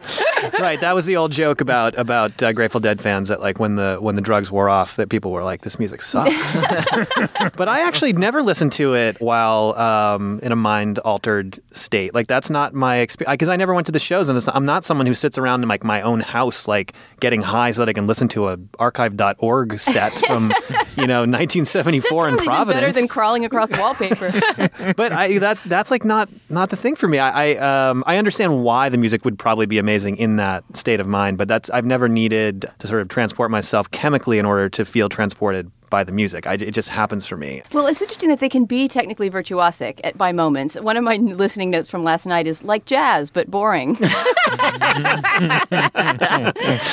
[0.58, 0.80] right.
[0.80, 3.96] That was the old joke about about uh, Grateful Dead fans that like when the
[4.00, 6.56] when the drugs wore off, that people were like, "This music sucks."
[7.56, 12.14] but I actually never listened to it while um, in a mind altered state.
[12.14, 14.66] Like that's not my experience because I never went to the shows, and not, I'm
[14.66, 17.88] not someone who sits around in like my own house, like getting high so that
[17.88, 20.52] I can listen to a archive.org set from
[20.96, 22.80] you know 1974 in Providence.
[22.80, 24.30] Better than crawling across wallpaper.
[24.96, 27.18] but I that that's like not not the thing for me.
[27.18, 31.00] I I, um, I understand why the music would probably be amazing in that state
[31.00, 34.68] of mind, but that's I've never needed to sort of transport myself chemically in order
[34.70, 36.46] to feel transported by the music.
[36.46, 37.62] I, it just happens for me.
[37.72, 40.76] Well, it's interesting that they can be technically virtuosic at, by moments.
[40.76, 43.98] One of my listening notes from last night is like jazz, but boring.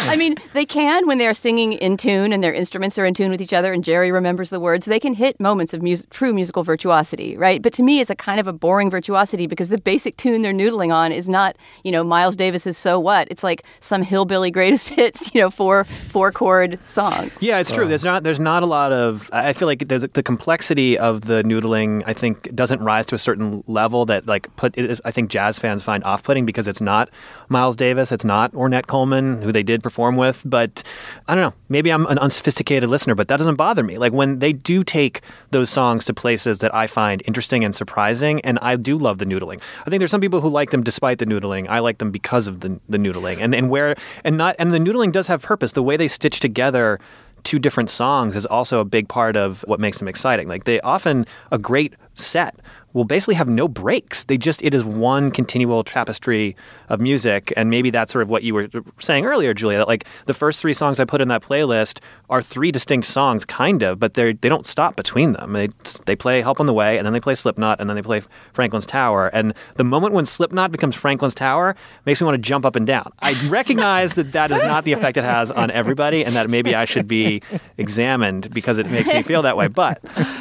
[0.10, 3.32] I mean, they can when they're singing in tune and their instruments are in tune
[3.32, 4.86] with each other and Jerry remembers the words.
[4.86, 7.62] They can hit moments of mus- true musical virtuosity, right?
[7.62, 10.54] But to me, it's a kind of a boring virtuosity because the basic tune they're
[10.54, 14.90] noodling on is not, you know, Miles Davis's "So What." It's like some hillbilly greatest
[14.98, 17.32] hits, you know, four four chord song.
[17.40, 17.86] Yeah, it's true.
[17.86, 17.88] Oh.
[17.88, 19.30] There's not there's not a lot lot of.
[19.34, 22.04] I feel like there's the complexity of the noodling.
[22.06, 24.78] I think doesn't rise to a certain level that like put.
[25.06, 27.10] I think jazz fans find off-putting because it's not
[27.50, 30.42] Miles Davis, it's not Ornette Coleman, who they did perform with.
[30.46, 30.84] But
[31.28, 31.54] I don't know.
[31.70, 33.98] Maybe I'm an unsophisticated listener, but that doesn't bother me.
[33.98, 35.22] Like when they do take
[35.52, 39.26] those songs to places that I find interesting and surprising, and I do love the
[39.26, 39.62] noodling.
[39.86, 41.68] I think there's some people who like them despite the noodling.
[41.70, 44.80] I like them because of the the noodling, and and where and not and the
[44.80, 45.74] noodling does have purpose.
[45.74, 47.00] The way they stitch together
[47.44, 50.48] two different songs is also a big part of what makes them exciting.
[50.48, 52.60] Like they often a great set
[52.94, 54.24] will basically have no breaks.
[54.26, 56.56] They just it is one continual tapestry
[56.90, 58.70] of music, and maybe that's sort of what you were
[59.00, 59.80] saying earlier, Julia.
[59.80, 63.46] That like the first three songs I put in that playlist are three distinct songs,
[63.46, 65.54] kind of, but they they don't stop between them.
[65.54, 65.70] They
[66.06, 68.22] they play Help on the Way, and then they play Slipknot, and then they play
[68.54, 69.28] Franklin's Tower.
[69.28, 72.88] And the moment when Slipknot becomes Franklin's Tower makes me want to jump up and
[72.88, 73.12] down.
[73.20, 76.76] I recognize that that is not the effect it has on everybody, and that maybe
[76.76, 77.42] I should be
[77.78, 79.68] examined because it makes me feel that way.
[79.68, 80.00] But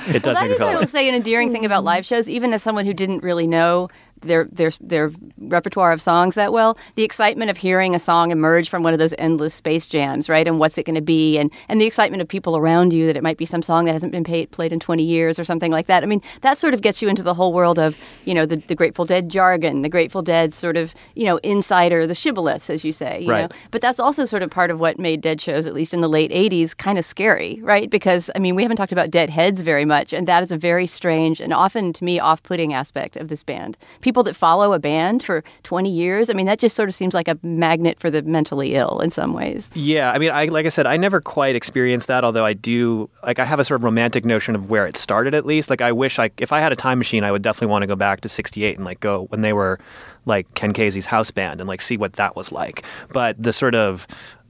[0.08, 0.66] it does well, make me feel.
[0.66, 2.94] That is, I will say, an endearing thing about live shows, even as someone who
[2.94, 3.88] didn't really know
[4.26, 6.76] their their their repertoire of songs that well.
[6.94, 10.46] The excitement of hearing a song emerge from one of those endless space jams, right?
[10.46, 11.38] And what's it going to be?
[11.38, 13.92] And and the excitement of people around you that it might be some song that
[13.92, 16.02] hasn't been paid, played in 20 years or something like that.
[16.02, 18.56] I mean, that sort of gets you into the whole world of you know the,
[18.56, 22.84] the Grateful Dead jargon, the Grateful Dead sort of you know insider, the shibboleths, as
[22.84, 23.20] you say.
[23.20, 23.50] You right.
[23.50, 23.56] know?
[23.70, 26.08] But that's also sort of part of what made Dead shows, at least in the
[26.08, 27.90] late 80s, kind of scary, right?
[27.90, 30.56] Because I mean, we haven't talked about Dead heads very much, and that is a
[30.56, 33.76] very strange and often to me off-putting aspect of this band.
[34.00, 36.30] People people that follow a band for 20 years.
[36.30, 39.10] I mean, that just sort of seems like a magnet for the mentally ill in
[39.10, 39.70] some ways.
[39.74, 42.24] Yeah, I mean, I like I said, I never quite experienced that.
[42.24, 45.34] Although I do, like, I have a sort of romantic notion of where it started.
[45.34, 47.66] At least, like, I wish like, if I had a time machine, I would definitely
[47.66, 49.78] want to go back to '68 and like go when they were
[50.24, 52.84] like Ken Kesey's house band and like see what that was like.
[53.12, 54.06] But the sort of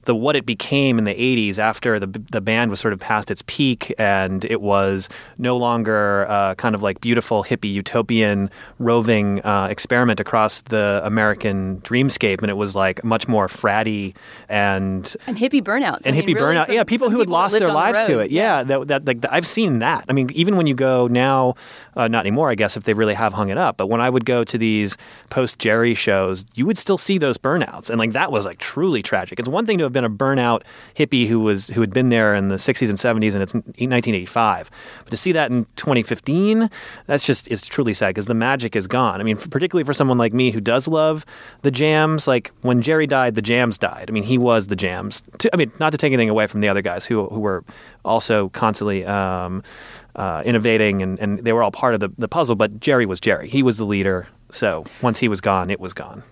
[0.07, 3.29] the what it became in the 80s after the the band was sort of past
[3.29, 9.45] its peak and it was no longer uh, kind of like beautiful hippie utopian roving
[9.45, 12.41] uh, experiment across the American dreamscape.
[12.41, 14.15] And it was like much more fratty
[14.49, 16.65] and and hippie burnout and I hippie mean, really burnout.
[16.67, 18.31] some- yeah people who had lost their on the lives to it.
[18.31, 20.05] Yeah, that, that like I've seen that.
[20.09, 21.55] I mean even when you go now
[21.97, 24.09] uh, not anymore I guess if they really have hung it up but when I
[24.09, 24.95] would go to these
[25.29, 27.89] post Jerry shows you would still see those burnouts.
[27.89, 29.37] And like that was like truly tragic.
[29.39, 30.61] It's one thing to have been a burnout
[30.95, 34.69] hippie who was who had been there in the 60s and 70s and it's 1985
[35.03, 36.69] but to see that in 2015
[37.07, 39.19] that's just it's truly sad because the magic is gone.
[39.19, 41.25] I mean particularly for someone like me who does love
[41.63, 44.05] the jams like when Jerry died the jams died.
[44.09, 45.23] I mean he was the jams.
[45.39, 47.63] To, I mean not to take anything away from the other guys who who were
[48.05, 49.63] also constantly um,
[50.15, 53.19] uh, innovating and, and they were all part of the, the puzzle but Jerry was
[53.19, 53.49] Jerry.
[53.49, 56.23] He was the leader so once he was gone it was gone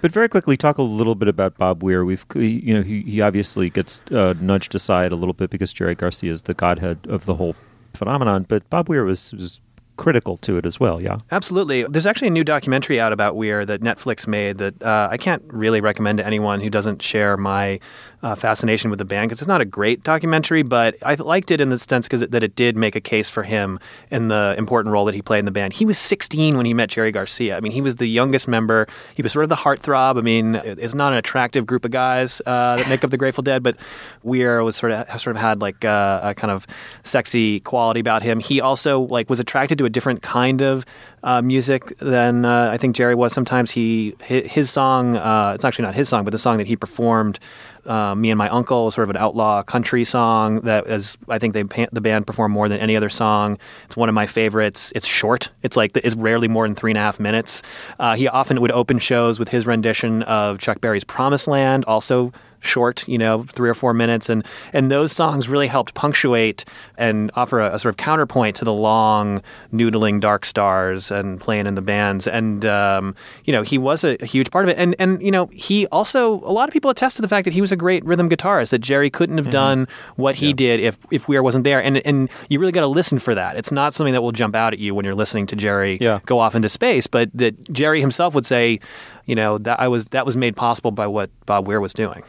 [0.00, 2.04] But very quickly, talk a little bit about Bob Weir.
[2.04, 5.94] We've, you know, he, he obviously gets uh, nudged aside a little bit because Jerry
[5.94, 7.56] Garcia is the godhead of the whole
[7.94, 8.44] phenomenon.
[8.46, 9.62] But Bob Weir was was
[9.96, 11.00] critical to it as well.
[11.00, 11.18] Yeah.
[11.30, 11.84] Absolutely.
[11.84, 15.42] There's actually a new documentary out about Weir that Netflix made that uh, I can't
[15.46, 17.80] really recommend to anyone who doesn't share my
[18.24, 21.60] uh, fascination with the band because it's not a great documentary, but I liked it
[21.60, 23.78] in the sense because that it did make a case for him
[24.10, 25.74] and the important role that he played in the band.
[25.74, 27.54] He was 16 when he met Jerry Garcia.
[27.54, 28.88] I mean, he was the youngest member.
[29.14, 30.16] He was sort of the heartthrob.
[30.16, 33.42] I mean, it's not an attractive group of guys uh, that make up the Grateful
[33.42, 33.76] Dead, but
[34.22, 36.66] Weir was sort of sort of had like uh, a kind of
[37.02, 38.40] sexy quality about him.
[38.40, 40.86] He also like was attracted to a different kind of
[41.24, 43.32] uh, music than uh, I think Jerry was.
[43.32, 45.16] Sometimes he his song.
[45.16, 47.40] Uh, it's actually not his song, but the song that he performed.
[47.86, 51.52] Uh, me and my uncle, sort of an outlaw country song that is, I think
[51.52, 53.58] they the band performed more than any other song.
[53.86, 54.92] It's one of my favorites.
[54.94, 55.50] It's short.
[55.62, 57.62] It's like it's rarely more than three and a half minutes.
[57.98, 62.32] Uh, he often would open shows with his rendition of Chuck Berry's "Promised Land," also
[62.64, 66.64] short, you know, three or four minutes, and and those songs really helped punctuate
[66.98, 71.66] and offer a, a sort of counterpoint to the long noodling Dark Stars and playing
[71.66, 72.26] in the bands.
[72.26, 74.78] And um, you know, he was a, a huge part of it.
[74.78, 77.52] And and you know, he also a lot of people attest to the fact that
[77.54, 78.70] he was a great rhythm guitarist.
[78.70, 81.82] That Jerry couldn't have done what he did if if Weir wasn't there.
[81.82, 83.56] And and you really got to listen for that.
[83.56, 86.20] It's not something that will jump out at you when you're listening to Jerry Yeah.
[86.26, 88.80] go off into space, but that Jerry himself would say,
[89.26, 92.22] you know, that I was that was made possible by what Bob Weir was doing.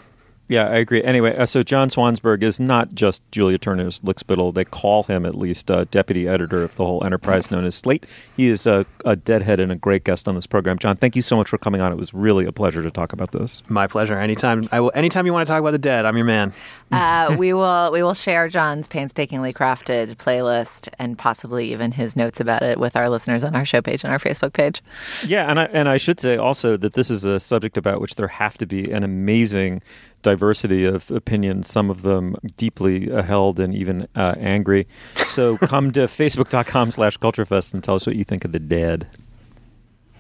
[0.48, 1.04] Yeah, I agree.
[1.04, 4.54] Anyway, uh, so John Swansburg is not just Julia Turner's lickspittle.
[4.54, 8.06] They call him, at least, uh, deputy editor of the whole enterprise known as Slate.
[8.38, 10.78] He is a, a deadhead and a great guest on this program.
[10.78, 11.92] John, thank you so much for coming on.
[11.92, 13.64] It was really a pleasure to talk about this.
[13.70, 14.20] My pleasure.
[14.20, 16.54] Anytime I will, anytime you want to talk about the dead, I'm your man.
[16.92, 22.40] Uh, we will we will share John's painstakingly crafted playlist and possibly even his notes
[22.40, 24.84] about it with our listeners on our show page and our Facebook page.
[25.26, 28.16] Yeah, and I, and I should say also that this is a subject about which
[28.16, 29.82] there have to be an amazing
[30.26, 34.88] diversity of opinions, some of them deeply uh, held and even uh, angry.
[35.28, 39.08] So come to facebook.com slash culturefest and tell us what you think of the dead.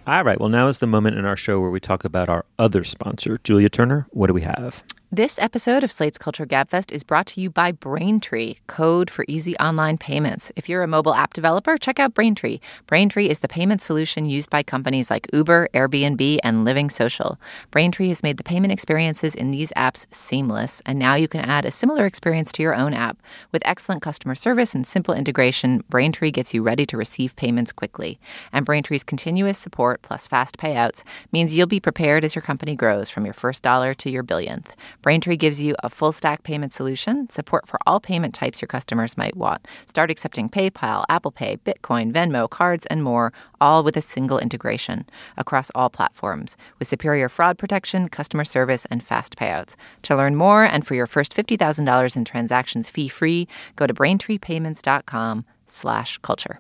[0.08, 2.46] All right, well, now is the moment in our show where we talk about our
[2.60, 3.39] other sponsor.
[3.44, 4.84] Julia Turner, what do we have?
[5.15, 9.56] This episode of Slate's Culture Gabfest is brought to you by Braintree, code for easy
[9.60, 10.51] online payments.
[10.58, 12.60] If you're a mobile app developer, check out Braintree.
[12.86, 17.39] Braintree is the payment solution used by companies like Uber, Airbnb, and Living Social.
[17.71, 21.63] Braintree has made the payment experiences in these apps seamless, and now you can add
[21.63, 23.17] a similar experience to your own app.
[23.54, 28.19] With excellent customer service and simple integration, Braintree gets you ready to receive payments quickly.
[28.51, 33.10] And Braintree's continuous support plus fast payouts means you'll be prepared as your company grows
[33.10, 34.73] from your first dollar to your billionth.
[35.06, 39.15] Braintree gives you a full stack payment solution, support for all payment types your customers
[39.15, 39.68] might want.
[39.86, 45.06] Start accepting PayPal, Apple Pay, Bitcoin, Venmo, cards, and more, all with a single integration
[45.38, 49.76] across all platforms with superior fraud protection, customer service, and fast payouts.
[50.02, 55.46] To learn more and for your first $50,000 in transactions fee free, go to braintreepayments.com
[55.68, 56.60] slash culture.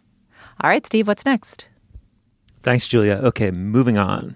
[0.61, 1.65] All right, Steve, what's next?
[2.61, 3.15] Thanks, Julia.
[3.23, 4.35] Okay, moving on.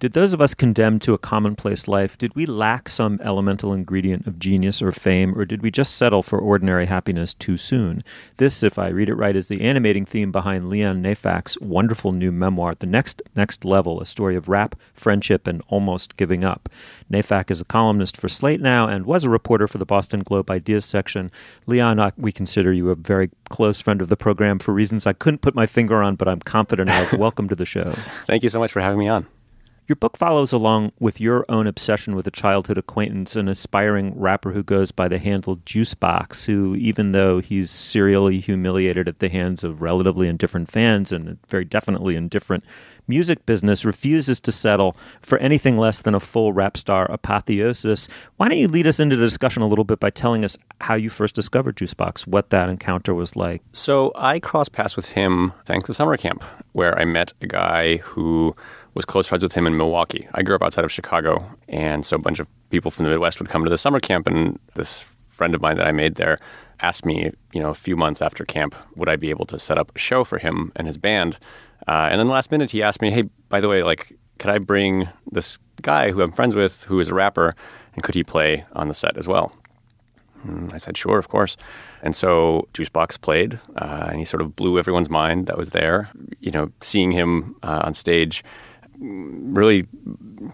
[0.00, 4.26] Did those of us condemned to a commonplace life, did we lack some elemental ingredient
[4.26, 8.02] of genius or fame, or did we just settle for ordinary happiness too soon?
[8.38, 12.32] This, if I read it right, is the animating theme behind Leon Neyfakh's wonderful new
[12.32, 16.68] memoir, The Next Next Level, a story of rap, friendship, and almost giving up.
[17.10, 20.50] Neyfak is a columnist for Slate now and was a reporter for the Boston Globe
[20.50, 21.30] Ideas section.
[21.66, 25.40] Leon, we consider you a very close friend of the program for reasons I couldn't
[25.40, 27.12] put my finger on, but I'm confident of.
[27.18, 27.92] Welcome to the show.
[28.26, 29.26] Thank you so much for having me on.
[29.86, 34.52] Your book follows along with your own obsession with a childhood acquaintance, an aspiring rapper
[34.52, 39.62] who goes by the handle Juicebox, who, even though he's serially humiliated at the hands
[39.62, 42.64] of relatively indifferent fans and very definitely indifferent
[43.06, 48.08] music business, refuses to settle for anything less than a full rap star apotheosis.
[48.38, 50.94] Why don't you lead us into the discussion a little bit by telling us how
[50.94, 53.60] you first discovered Juicebox, what that encounter was like?
[53.74, 56.42] So I crossed paths with him thanks to summer camp,
[56.72, 58.56] where I met a guy who
[58.94, 60.26] was close friends with him in Milwaukee.
[60.34, 63.38] I grew up outside of Chicago, and so a bunch of people from the Midwest
[63.40, 66.38] would come to the summer camp, and this friend of mine that I made there
[66.80, 69.78] asked me, you know, a few months after camp, would I be able to set
[69.78, 71.38] up a show for him and his band?
[71.88, 74.58] Uh, and then last minute, he asked me, hey, by the way, like, could I
[74.58, 77.54] bring this guy who I'm friends with, who is a rapper,
[77.94, 79.52] and could he play on the set as well?
[80.44, 81.56] And I said, sure, of course.
[82.02, 86.10] And so Juicebox played, uh, and he sort of blew everyone's mind that was there.
[86.40, 88.44] You know, seeing him uh, on stage
[88.98, 89.86] really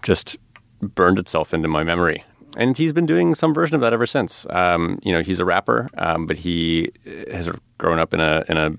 [0.01, 0.37] just
[0.81, 2.23] burned itself into my memory.
[2.57, 4.45] And he's been doing some version of that ever since.
[4.49, 6.91] Um, you know, he's a rapper, um, but he
[7.31, 8.71] has grown up in a in a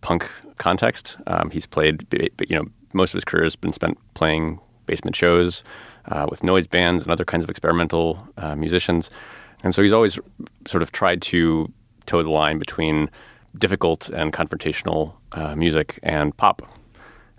[0.00, 1.16] punk context.
[1.26, 2.06] Um, he's played,
[2.48, 5.62] you know, most of his career has been spent playing basement shows
[6.06, 9.10] uh, with noise bands and other kinds of experimental uh, musicians.
[9.62, 10.18] And so he's always
[10.66, 11.72] sort of tried to
[12.06, 13.10] toe the line between
[13.58, 16.62] difficult and confrontational uh, music and pop.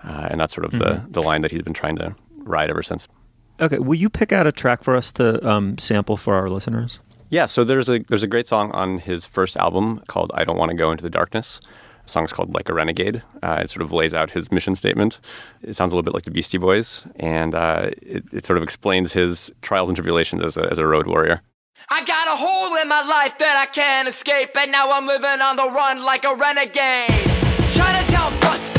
[0.03, 1.05] Uh, and that's sort of mm-hmm.
[1.05, 3.07] the, the line that he's been trying to ride ever since.
[3.59, 6.99] Okay, will you pick out a track for us to um, sample for our listeners?
[7.29, 10.57] Yeah, so there's a there's a great song on his first album called "I Don't
[10.57, 11.61] Want to Go Into the Darkness."
[12.03, 15.19] The song's called "Like a Renegade." Uh, it sort of lays out his mission statement.
[15.61, 18.63] It sounds a little bit like the Beastie Boys, and uh, it, it, sort of
[18.63, 21.41] explains his trials and tribulations as a, as a road warrior.
[21.89, 25.41] I got a hole in my life that I can't escape, and now I'm living
[25.41, 27.09] on the run like a renegade.
[27.71, 28.71] Chinatown bus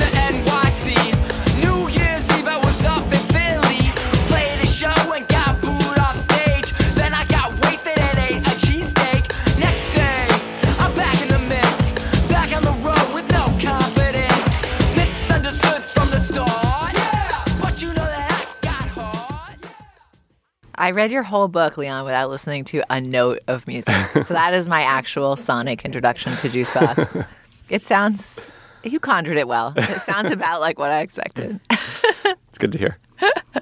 [20.77, 23.95] I read your whole book, Leon, without listening to a note of music.
[24.25, 27.27] so that is my actual sonic introduction to Juicebox.
[27.69, 28.51] it sounds
[28.85, 29.73] you conjured it well.
[29.77, 31.61] It sounds about like what I expected.
[31.71, 32.99] it's good to hear.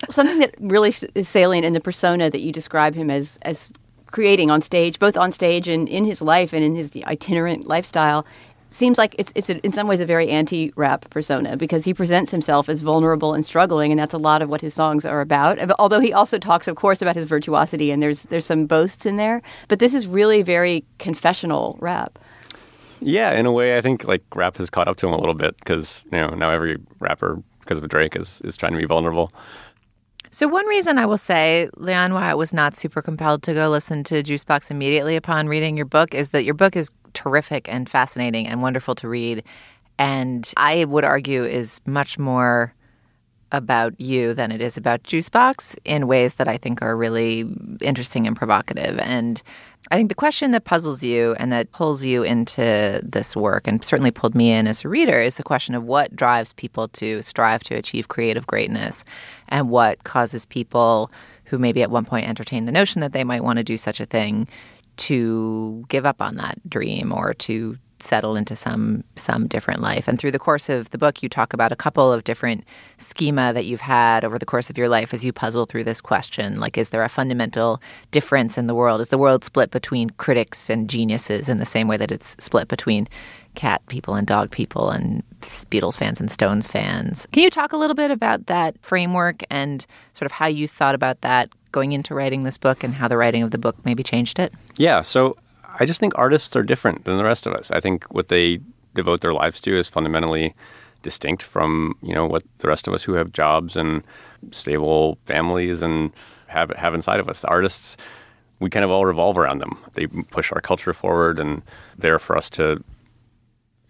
[0.09, 3.71] Something that really is salient in the persona that you describe him as as
[4.07, 8.27] creating on stage, both on stage and in his life and in his itinerant lifestyle,
[8.71, 12.31] seems like it's it's a, in some ways a very anti-rap persona because he presents
[12.31, 15.59] himself as vulnerable and struggling, and that's a lot of what his songs are about.
[15.79, 19.17] Although he also talks, of course, about his virtuosity, and there's there's some boasts in
[19.17, 19.43] there.
[19.69, 22.19] But this is really very confessional rap.
[23.01, 25.35] Yeah, in a way, I think like rap has caught up to him a little
[25.35, 28.87] bit because you know now every rapper because of Drake is is trying to be
[28.87, 29.33] vulnerable.
[30.33, 33.69] So one reason I will say, Leon, why I was not super compelled to go
[33.69, 37.89] listen to Juicebox immediately upon reading your book is that your book is terrific and
[37.89, 39.43] fascinating and wonderful to read.
[39.99, 42.75] And I would argue is much more
[43.53, 47.45] about you than it is about Juicebox in ways that I think are really
[47.81, 48.99] interesting and provocative.
[49.01, 49.43] And
[49.91, 53.85] I think the question that puzzles you and that pulls you into this work and
[53.85, 57.23] certainly pulled me in as a reader is the question of what drives people to
[57.23, 59.05] strive to achieve creative greatness
[59.49, 61.11] and what causes people
[61.45, 64.01] who maybe at one point entertained the notion that they might want to do such
[64.01, 64.47] a thing
[65.01, 70.09] to give up on that dream or to settle into some some different life.
[70.09, 72.65] And through the course of the book, you talk about a couple of different
[72.99, 76.01] schema that you've had over the course of your life as you puzzle through this
[76.01, 76.59] question.
[76.59, 77.81] Like, is there a fundamental
[78.11, 79.01] difference in the world?
[79.01, 82.69] Is the world split between critics and geniuses in the same way that it's split
[82.69, 83.09] between
[83.55, 87.27] cat people and dog people and Beatles fans and Stones fans?
[87.33, 90.95] Can you talk a little bit about that framework and sort of how you thought
[90.95, 94.03] about that going into writing this book and how the writing of the book maybe
[94.03, 94.53] changed it?
[94.77, 95.03] Yeah.
[95.03, 95.37] So
[95.79, 97.71] I just think artists are different than the rest of us.
[97.71, 98.61] I think what they
[98.95, 100.55] devote their lives to is fundamentally
[101.03, 104.03] distinct from you know what the rest of us who have jobs and
[104.51, 106.13] stable families and
[106.47, 107.41] have have inside of us.
[107.41, 107.97] The artists,
[108.59, 109.79] we kind of all revolve around them.
[109.95, 111.63] They push our culture forward, and
[111.97, 112.83] they're for us to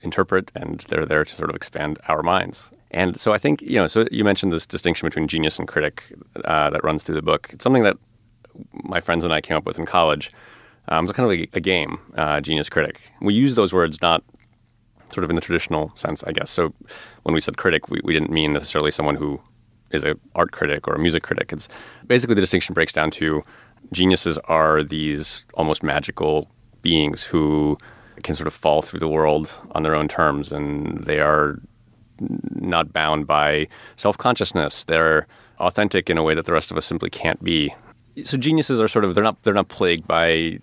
[0.02, 2.70] interpret, and they're there to sort of expand our minds.
[2.90, 6.02] And so I think, you know, so you mentioned this distinction between genius and critic
[6.44, 7.50] uh, that runs through the book.
[7.52, 7.96] It's something that
[8.72, 10.30] my friends and I came up with in college.
[10.88, 13.00] Um, it's kind of like a game, uh, genius critic.
[13.20, 14.24] We use those words not
[15.12, 16.50] sort of in the traditional sense, I guess.
[16.50, 16.72] So
[17.22, 19.40] when we said critic, we, we didn't mean necessarily someone who
[19.90, 21.52] is an art critic or a music critic.
[21.52, 21.68] It's
[22.06, 23.42] basically the distinction breaks down to
[23.92, 26.48] geniuses are these almost magical
[26.82, 27.76] beings who
[28.22, 31.60] can sort of fall through the world on their own terms and they are
[32.20, 34.84] not bound by self-consciousness.
[34.84, 35.26] They're
[35.58, 37.74] authentic in a way that the rest of us simply can't be.
[38.22, 40.58] So geniuses are sort of they're not they're not plagued by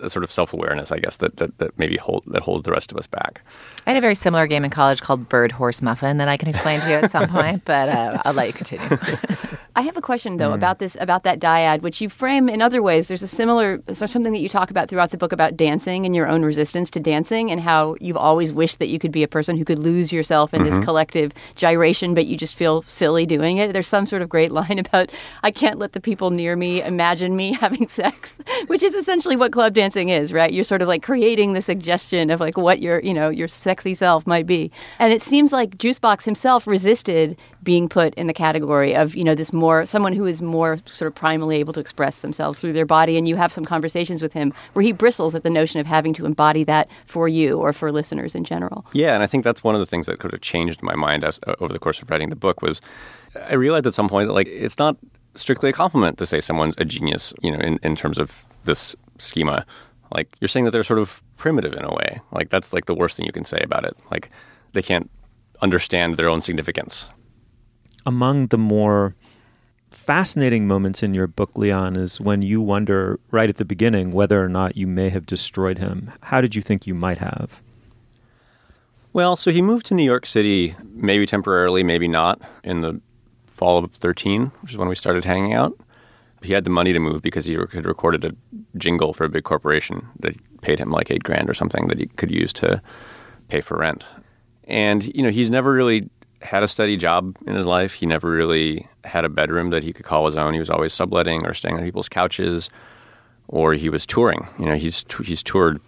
[0.00, 2.92] a sort of self-awareness, I guess, that, that, that maybe hold that holds the rest
[2.92, 3.42] of us back.
[3.86, 6.48] I had a very similar game in college called Bird Horse Muffin that I can
[6.48, 8.86] explain to you at some point, but uh, I'll let you continue.
[9.76, 10.54] I have a question though mm.
[10.54, 13.06] about this about that dyad, which you frame in other ways.
[13.06, 16.14] There's a similar there's something that you talk about throughout the book about dancing and
[16.14, 19.28] your own resistance to dancing and how you've always wished that you could be a
[19.28, 20.76] person who could lose yourself in mm-hmm.
[20.76, 23.72] this collective gyration, but you just feel silly doing it.
[23.72, 25.10] There's some sort of great line about
[25.42, 29.52] I can't let the people near me imagine me having sex, which is essentially what
[29.52, 30.52] club dancing is, right?
[30.52, 33.94] You're sort of like creating the suggestion of like what your you know your sexy
[33.94, 38.96] self might be, and it seems like Juicebox himself resisted being put in the category
[38.96, 42.20] of you know this more someone who is more sort of primally able to express
[42.20, 43.16] themselves through their body.
[43.16, 46.12] And you have some conversations with him where he bristles at the notion of having
[46.14, 48.84] to embody that for you or for listeners in general.
[48.92, 51.24] Yeah and i think that's one of the things that could have changed my mind
[51.24, 52.80] as, uh, over the course of writing the book was
[53.48, 54.96] i realized at some point that like it's not
[55.34, 58.96] strictly a compliment to say someone's a genius you know in, in terms of this
[59.20, 59.64] schema
[60.12, 62.94] like you're saying that they're sort of primitive in a way like that's like the
[62.94, 64.30] worst thing you can say about it like
[64.72, 65.10] they can't
[65.62, 67.08] understand their own significance
[68.06, 69.14] among the more
[69.90, 74.42] fascinating moments in your book, Leon, is when you wonder right at the beginning whether
[74.42, 76.10] or not you may have destroyed him.
[76.22, 77.62] How did you think you might have?
[79.12, 83.00] Well, so he moved to New York City, maybe temporarily, maybe not, in the
[83.46, 85.76] fall of 13, which is when we started hanging out.
[86.42, 88.32] He had the money to move because he had recorded a
[88.78, 92.06] jingle for a big corporation that paid him like eight grand or something that he
[92.06, 92.80] could use to
[93.48, 94.04] pay for rent.
[94.64, 96.08] And, you know, he's never really
[96.42, 97.92] had a steady job in his life.
[97.92, 100.54] He never really had a bedroom that he could call his own.
[100.54, 102.70] He was always subletting or staying on people's couches,
[103.48, 104.46] or he was touring.
[104.58, 105.80] You know, he's he's toured.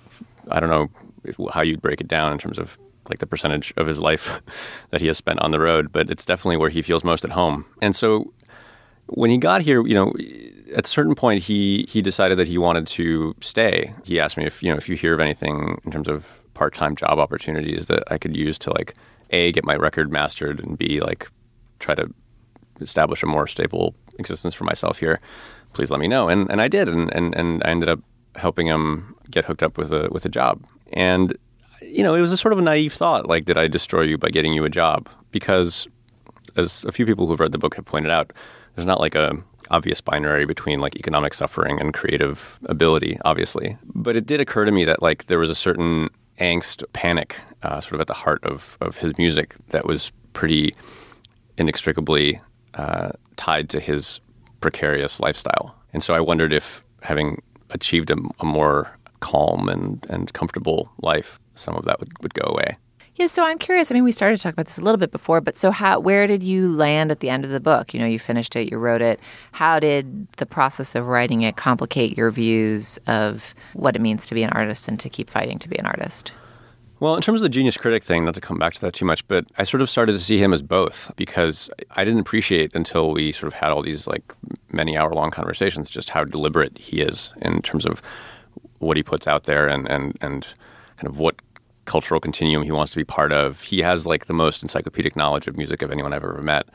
[0.50, 0.90] I don't know
[1.24, 2.78] if, how you'd break it down in terms of
[3.08, 4.42] like the percentage of his life
[4.90, 7.30] that he has spent on the road, but it's definitely where he feels most at
[7.30, 7.64] home.
[7.80, 8.32] And so
[9.06, 10.12] when he got here, you know,
[10.74, 13.92] at a certain point he he decided that he wanted to stay.
[14.04, 16.74] He asked me if you know if you hear of anything in terms of part
[16.74, 18.94] time job opportunities that I could use to like
[19.30, 21.30] a get my record mastered and b like
[21.78, 22.12] try to
[22.80, 25.20] establish a more stable existence for myself here.
[25.72, 26.28] Please let me know.
[26.28, 26.88] And and I did.
[26.88, 28.00] And and, and I ended up
[28.34, 30.64] helping him get hooked up with a with a job.
[30.92, 31.36] And
[31.80, 34.16] you know it was a sort of a naive thought like did I destroy you
[34.16, 35.08] by getting you a job?
[35.30, 35.88] Because
[36.56, 38.32] as a few people who've read the book have pointed out
[38.74, 39.32] there's not like a
[39.70, 44.72] obvious binary between like economic suffering and creative ability obviously but it did occur to
[44.72, 46.10] me that like there was a certain
[46.42, 50.74] angst, panic, uh, sort of at the heart of, of his music that was pretty
[51.56, 52.40] inextricably
[52.74, 54.20] uh, tied to his
[54.60, 55.74] precarious lifestyle.
[55.92, 61.40] And so I wondered if having achieved a, a more calm and, and comfortable life,
[61.54, 62.76] some of that would, would go away.
[63.16, 63.90] Yeah, so I'm curious.
[63.90, 66.00] I mean, we started to talk about this a little bit before, but so how
[66.00, 67.92] where did you land at the end of the book?
[67.92, 69.20] You know, you finished it, you wrote it.
[69.52, 74.34] How did the process of writing it complicate your views of what it means to
[74.34, 76.32] be an artist and to keep fighting to be an artist?
[77.00, 79.04] Well, in terms of the genius critic thing, not to come back to that too
[79.04, 82.74] much, but I sort of started to see him as both because I didn't appreciate
[82.74, 84.22] until we sort of had all these like
[84.70, 88.00] many hour long conversations just how deliberate he is in terms of
[88.78, 90.46] what he puts out there and, and, and
[90.96, 91.34] kind of what
[91.84, 93.60] cultural continuum he wants to be part of.
[93.62, 96.66] He has like the most encyclopedic knowledge of music of anyone I've ever met.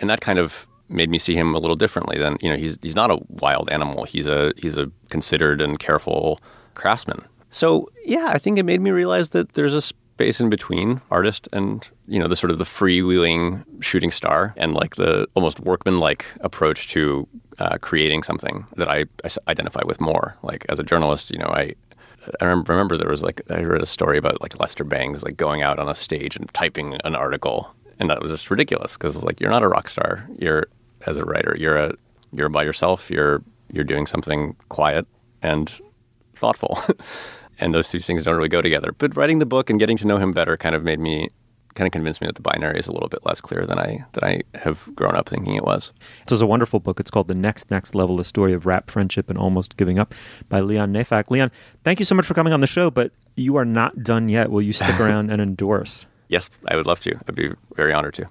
[0.00, 2.78] And that kind of made me see him a little differently than, you know, he's
[2.82, 4.04] he's not a wild animal.
[4.04, 6.40] He's a he's a considered and careful
[6.74, 7.24] craftsman.
[7.50, 11.48] So, yeah, I think it made me realize that there's a space in between artist
[11.52, 16.24] and, you know, the sort of the freewheeling shooting star and like the almost workman-like
[16.40, 17.28] approach to
[17.60, 20.36] uh, creating something that I, I identify with more.
[20.42, 21.74] Like as a journalist, you know, I
[22.40, 25.62] I remember there was like I read a story about like Lester Bangs like going
[25.62, 29.40] out on a stage and typing an article, and that was just ridiculous because like
[29.40, 30.28] you're not a rock star.
[30.38, 30.66] You're
[31.06, 31.94] as a writer, you're a
[32.32, 33.10] you're by yourself.
[33.10, 35.06] You're you're doing something quiet
[35.42, 35.72] and
[36.34, 36.78] thoughtful,
[37.58, 38.92] and those two things don't really go together.
[38.96, 41.30] But writing the book and getting to know him better kind of made me
[41.74, 44.04] kind of convinced me that the binary is a little bit less clear than I
[44.12, 45.92] than I have grown up thinking it was.
[46.26, 47.00] This is a wonderful book.
[47.00, 50.14] It's called The Next Next Level: A Story of Rap Friendship and Almost Giving Up
[50.48, 51.30] by Leon Neyfakh.
[51.30, 51.50] Leon,
[51.82, 54.50] thank you so much for coming on the show, but you are not done yet.
[54.50, 56.06] Will you stick around and endorse?
[56.28, 57.14] Yes, I would love to.
[57.28, 58.28] I'd be very honored to.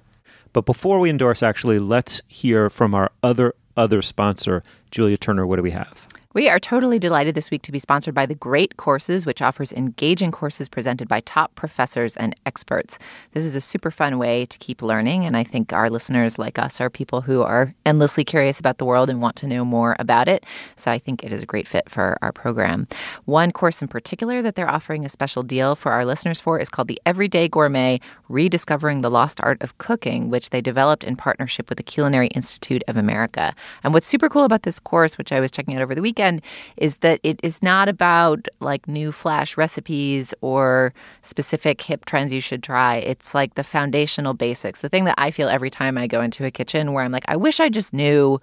[0.52, 5.46] But before we endorse, actually, let's hear from our other other sponsor, Julia Turner.
[5.46, 6.08] What do we have?
[6.36, 9.72] We are totally delighted this week to be sponsored by The Great Courses, which offers
[9.72, 12.98] engaging courses presented by top professors and experts.
[13.34, 16.58] This is a super fun way to keep learning, and I think our listeners, like
[16.58, 19.96] us, are people who are endlessly curious about the world and want to know more
[20.00, 20.44] about it.
[20.76, 22.88] So I think it is a great fit for our program.
[23.26, 26.68] One course in particular that they're offering a special deal for our listeners for is
[26.68, 31.70] called the Everyday Gourmet Rediscovering the Lost Art of Cooking, which they developed in partnership
[31.70, 33.54] with the Culinary Institute of America.
[33.84, 36.23] And what's super cool about this course, which I was checking out over the weekend,
[36.24, 36.42] weekend
[36.78, 42.42] is that it is not about like new flash recipes or specific hip trends you
[42.42, 42.96] should try.
[42.96, 44.82] It's like the foundational basics.
[44.82, 47.26] The thing that I feel every time I go into a kitchen where I'm like,
[47.28, 48.40] I wish I just knew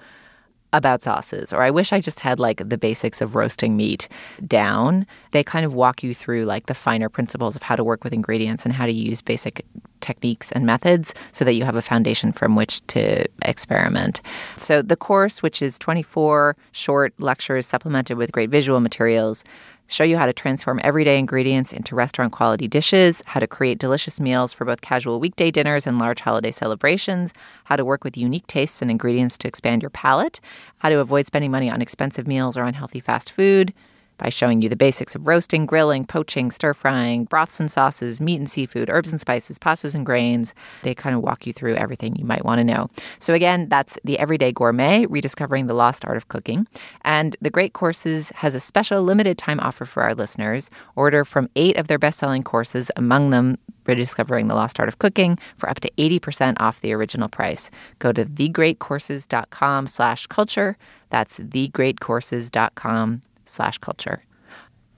[0.72, 4.08] about sauces or I wish I just had like the basics of roasting meat
[4.46, 5.04] down.
[5.32, 8.12] They kind of walk you through like the finer principles of how to work with
[8.12, 9.66] ingredients and how to use basic
[10.00, 14.20] techniques and methods so that you have a foundation from which to experiment.
[14.56, 19.44] So the course which is 24 short lectures supplemented with great visual materials
[19.90, 24.20] show you how to transform everyday ingredients into restaurant quality dishes, how to create delicious
[24.20, 27.34] meals for both casual weekday dinners and large holiday celebrations,
[27.64, 30.38] how to work with unique tastes and ingredients to expand your palate,
[30.78, 33.74] how to avoid spending money on expensive meals or unhealthy fast food,
[34.20, 38.38] by showing you the basics of roasting, grilling, poaching, stir frying, broths and sauces, meat
[38.38, 40.54] and seafood, herbs and spices, pastas and grains.
[40.82, 42.90] They kind of walk you through everything you might want to know.
[43.18, 46.66] So, again, that's the Everyday Gourmet, Rediscovering the Lost Art of Cooking.
[47.02, 50.68] And the Great Courses has a special limited time offer for our listeners.
[50.96, 53.56] Order from eight of their best selling courses, among them
[53.86, 57.70] Rediscovering the Lost Art of Cooking, for up to 80% off the original price.
[57.98, 60.76] Go to thegreatcourses.com slash culture.
[61.08, 64.22] That's thegreatcourses.com slash culture.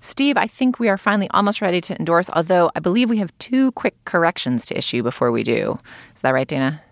[0.00, 3.36] Steve, I think we are finally almost ready to endorse, although I believe we have
[3.38, 5.78] two quick corrections to issue before we do.
[6.16, 6.82] Is that right, Dana?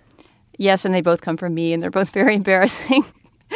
[0.58, 3.04] Yes, and they both come from me, and they're both very embarrassing.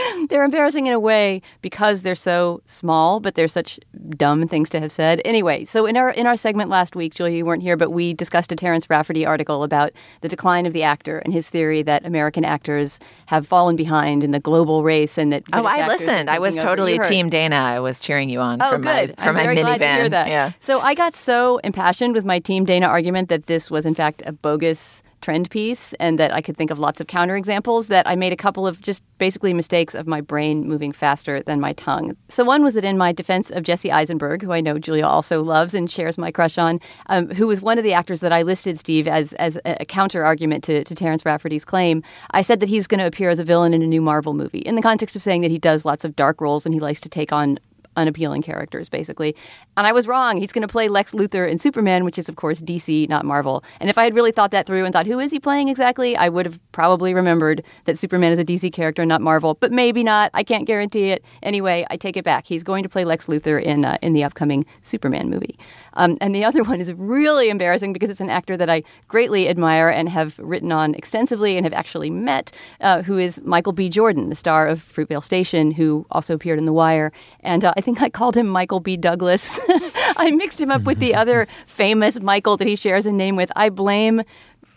[0.28, 3.78] they're embarrassing in a way because they're so small, but they're such
[4.10, 5.20] dumb things to have said.
[5.24, 8.14] Anyway, so in our in our segment last week, Julia, you weren't here, but we
[8.14, 12.04] discussed a Terence Rafferty article about the decline of the actor and his theory that
[12.04, 16.28] American actors have fallen behind in the global race, and that oh, I listened.
[16.28, 17.56] I was totally Team Dana.
[17.56, 18.60] I was cheering you on.
[18.60, 19.14] Oh, from good.
[19.18, 19.62] My, from I'm my very minivan.
[19.62, 20.28] glad to hear that.
[20.28, 20.52] Yeah.
[20.60, 24.22] So I got so impassioned with my Team Dana argument that this was in fact
[24.26, 28.14] a bogus trend piece and that I could think of lots of counterexamples that I
[28.14, 32.14] made a couple of just basically mistakes of my brain moving faster than my tongue.
[32.28, 35.42] So one was that in my defense of Jesse Eisenberg, who I know Julia also
[35.42, 38.42] loves and shares my crush on, um, who was one of the actors that I
[38.42, 42.02] listed, Steve, as, as a counter argument to, to Terence Rafferty's claim,
[42.32, 44.58] I said that he's going to appear as a villain in a new Marvel movie
[44.58, 47.00] in the context of saying that he does lots of dark roles and he likes
[47.00, 47.58] to take on
[47.96, 49.34] unappealing characters, basically.
[49.76, 50.36] And I was wrong.
[50.36, 53.64] He's going to play Lex Luthor in Superman, which is, of course, DC, not Marvel.
[53.80, 56.16] And if I had really thought that through and thought, who is he playing exactly?
[56.16, 59.54] I would have probably remembered that Superman is a DC character, not Marvel.
[59.54, 60.30] But maybe not.
[60.34, 61.24] I can't guarantee it.
[61.42, 62.46] Anyway, I take it back.
[62.46, 65.58] He's going to play Lex Luthor in uh, in the upcoming Superman movie.
[65.94, 69.48] Um, and the other one is really embarrassing because it's an actor that I greatly
[69.48, 73.88] admire and have written on extensively and have actually met, uh, who is Michael B.
[73.88, 77.12] Jordan, the star of Fruitvale Station, who also appeared in The Wire.
[77.40, 78.96] And uh, I think I called him Michael B.
[78.96, 79.60] Douglas.
[80.16, 83.50] I mixed him up with the other famous Michael that he shares a name with.
[83.56, 84.22] I blame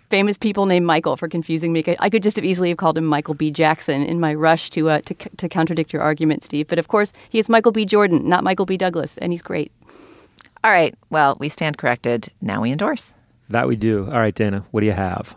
[0.09, 1.83] famous people named Michael for confusing me.
[1.99, 3.51] I could just have easily have called him Michael B.
[3.51, 6.67] Jackson in my rush to uh, to, to contradict your argument, Steve.
[6.67, 7.85] But of course, he is Michael B.
[7.85, 8.77] Jordan, not Michael B.
[8.77, 9.71] Douglas, and he's great.
[10.63, 10.95] All right.
[11.09, 12.29] Well, we stand corrected.
[12.41, 13.13] Now we endorse.
[13.49, 14.05] That we do.
[14.05, 15.35] All right, Dana, what do you have?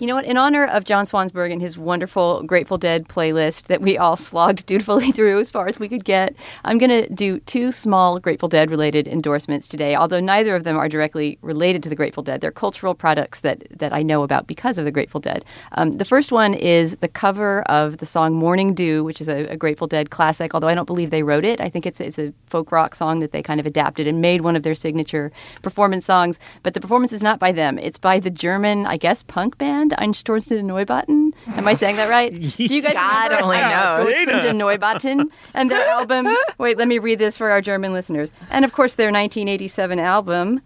[0.00, 0.24] You know what?
[0.24, 4.64] In honor of John Swansburg and his wonderful Grateful Dead playlist that we all slogged
[4.64, 6.34] dutifully through as far as we could get,
[6.64, 10.78] I'm going to do two small Grateful Dead related endorsements today, although neither of them
[10.78, 12.40] are directly related to the Grateful Dead.
[12.40, 15.44] They're cultural products that, that I know about because of the Grateful Dead.
[15.72, 19.48] Um, the first one is the cover of the song Morning Dew, which is a,
[19.48, 21.60] a, Grateful Dead classic, although I don't believe they wrote it.
[21.60, 24.40] I think it's, it's a folk rock song that they kind of adapted and made
[24.40, 25.30] one of their signature
[25.60, 26.38] performance songs.
[26.62, 29.89] But the performance is not by them, it's by the German, I guess, punk band.
[29.98, 31.32] Einstürzende Neubauten.
[31.56, 32.32] Am I saying that right?
[32.56, 34.00] Do you guys God only knows.
[34.00, 36.28] Einstürzende Neubauten and their album.
[36.58, 38.32] Wait, let me read this for our German listeners.
[38.50, 40.60] And of course, their 1987 album,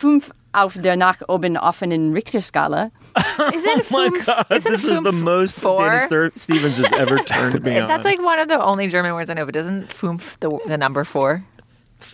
[0.00, 2.90] Fünf auf der nach oben offenen Richterskala.
[3.54, 6.06] Isn't oh my god, this is the most four?
[6.08, 7.88] Dana Stevens has ever turned me on.
[7.88, 10.78] That's like one of the only German words I know, but doesn't fünf the, the
[10.78, 11.44] number four?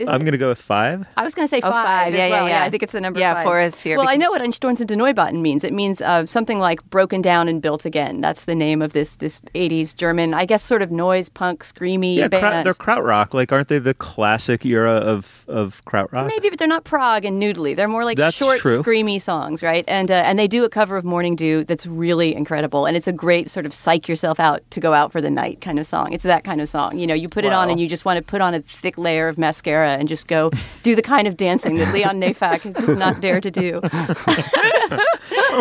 [0.00, 1.06] I'm going to go with five.
[1.16, 1.84] I was going to say Oh, five.
[1.86, 2.12] five.
[2.14, 2.48] as Yeah, yeah, well.
[2.48, 2.62] yeah.
[2.64, 3.44] I think it's the number Yeah, five.
[3.44, 5.64] four is fear Well, I know what Einstürzende Neubauten means.
[5.64, 8.20] It means uh, something like broken down and built again.
[8.20, 12.16] That's the name of this this 80s German, I guess, sort of noise punk, screamy
[12.16, 12.44] Yeah, band.
[12.44, 13.34] krau- they're krautrock.
[13.34, 16.26] Like, aren't they the classic era of of krautrock?
[16.28, 17.74] Maybe, but they're not prog and noodly.
[17.76, 18.78] They're more like That's short, true.
[18.78, 19.84] screamy songs, right?
[19.88, 23.06] And uh, and they do a cover of Morning Dew that's really incredible, and it's
[23.08, 25.86] a great sort of psych yourself out to go out for the night kind of
[25.86, 26.12] song.
[26.12, 26.98] It's that kind of song.
[26.98, 28.96] You know, you put it on and you just want to put on a thick
[28.98, 30.50] layer of mascara and just go
[30.82, 33.80] do the kind of dancing that Leon Neyfakh does not dare to do.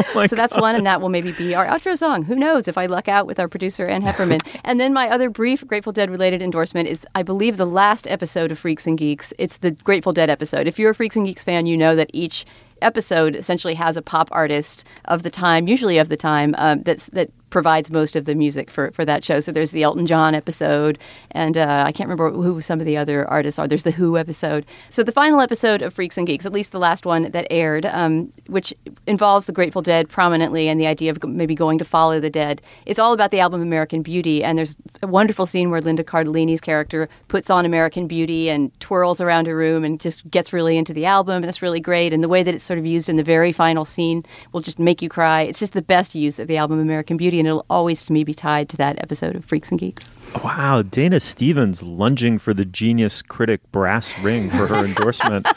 [0.27, 2.23] so that's one, and that will maybe be our outro song.
[2.23, 4.41] Who knows if I luck out with our producer Ann Heppermann.
[4.63, 8.51] and then my other brief Grateful Dead related endorsement is, I believe, the last episode
[8.51, 9.33] of Freaks and Geeks.
[9.37, 10.67] It's the Grateful Dead episode.
[10.67, 12.45] If you're a Freaks and Geeks fan, you know that each
[12.81, 17.07] episode essentially has a pop artist of the time, usually of the time, um, that's
[17.07, 19.39] that provides most of the music for, for that show.
[19.39, 20.99] So there's the Elton John episode,
[21.31, 23.67] and uh, I can't remember who some of the other artists are.
[23.67, 24.65] There's the Who episode.
[24.89, 27.85] So the final episode of Freaks and Geeks, at least the last one that aired,
[27.85, 28.73] um, which
[29.07, 32.61] involves the Grateful Dead prominently and the idea of maybe going to follow the dead,
[32.85, 34.43] it's all about the album American Beauty.
[34.43, 39.21] And there's a wonderful scene where Linda Cardellini's character puts on American Beauty and twirls
[39.21, 42.13] around a room and just gets really into the album, and it's really great.
[42.13, 44.79] And the way that it's sort of used in the very final scene will just
[44.79, 45.41] make you cry.
[45.41, 48.23] It's just the best use of the album American Beauty, and it'll always to me
[48.23, 50.11] be tied to that episode of Freaks and Geeks.
[50.43, 55.47] Wow, Dana Stevens lunging for the genius critic brass ring for her endorsement,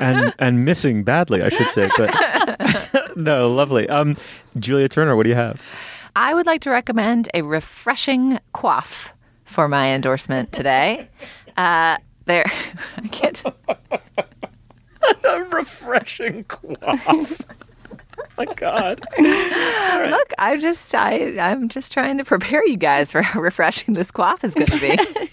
[0.00, 1.88] and and missing badly, I should say.
[1.96, 3.88] But no, lovely.
[3.88, 4.16] Um,
[4.58, 5.62] Julia Turner, what do you have?
[6.16, 9.12] I would like to recommend a refreshing quaff
[9.44, 11.08] for my endorsement today.
[11.56, 12.44] Uh, there,
[12.96, 13.42] I can't.
[15.24, 17.40] a refreshing quaff.
[18.46, 19.00] my God.
[19.18, 24.10] Look, I'm just, I, I'm just trying to prepare you guys for how refreshing this
[24.10, 25.30] quaff is going to be.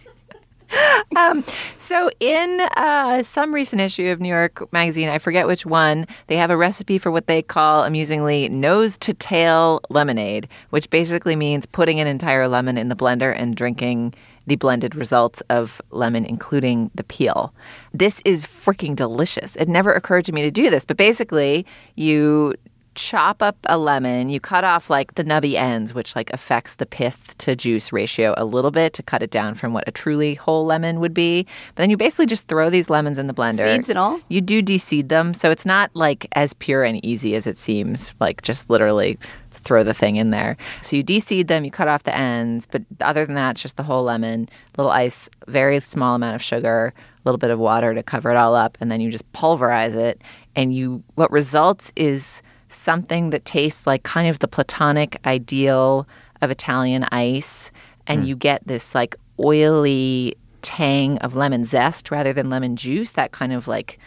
[1.16, 1.43] um,
[1.78, 6.38] so, in uh, some recent issue of New York Magazine, I forget which one, they
[6.38, 11.66] have a recipe for what they call amusingly nose to tail lemonade, which basically means
[11.66, 14.14] putting an entire lemon in the blender and drinking
[14.47, 17.54] the blended results of lemon, including the peel.
[17.93, 19.56] This is freaking delicious.
[19.56, 22.56] It never occurred to me to do this, but basically, you
[22.96, 26.86] chop up a lemon, you cut off like the nubby ends, which like affects the
[26.86, 30.36] pith to juice ratio a little bit to cut it down from what a truly
[30.36, 31.44] whole lemon would be.
[31.76, 33.76] But then you basically just throw these lemons in the blender.
[33.76, 34.20] Seeds and all?
[34.30, 38.14] You do deseed them, so it's not like as pure and easy as it seems,
[38.20, 39.18] like just literally
[39.52, 40.58] throw the thing in there.
[40.82, 43.78] So you deseed them, you cut off the ends, but other than that, it's just
[43.78, 47.94] the whole lemon, little ice, very small amount of sugar, a little bit of water
[47.94, 50.22] to cover it all up, and then you just pulverize it.
[50.56, 52.41] And you, what results is
[52.74, 56.08] something that tastes like kind of the platonic ideal
[56.42, 57.72] of Italian ice,
[58.08, 58.28] and hmm.
[58.28, 63.54] you get this like oily tang of lemon zest rather than lemon juice, that kind
[63.54, 64.00] of like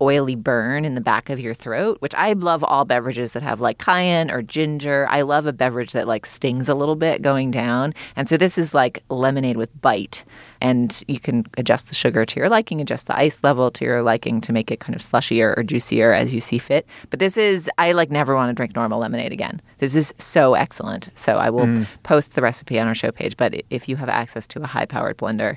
[0.00, 3.60] oily burn in the back of your throat, which I love all beverages that have
[3.60, 5.06] like cayenne or ginger.
[5.08, 7.94] I love a beverage that like stings a little bit going down.
[8.14, 10.24] And so this is like lemonade with bite.
[10.60, 14.02] And you can adjust the sugar to your liking, adjust the ice level to your
[14.02, 16.86] liking to make it kind of slushier or juicier as you see fit.
[17.10, 19.60] But this is, I like never want to drink normal lemonade again.
[19.78, 21.10] This is so excellent.
[21.14, 21.86] So I will Mm.
[22.04, 23.36] post the recipe on our show page.
[23.36, 25.56] But if you have access to a high powered blender,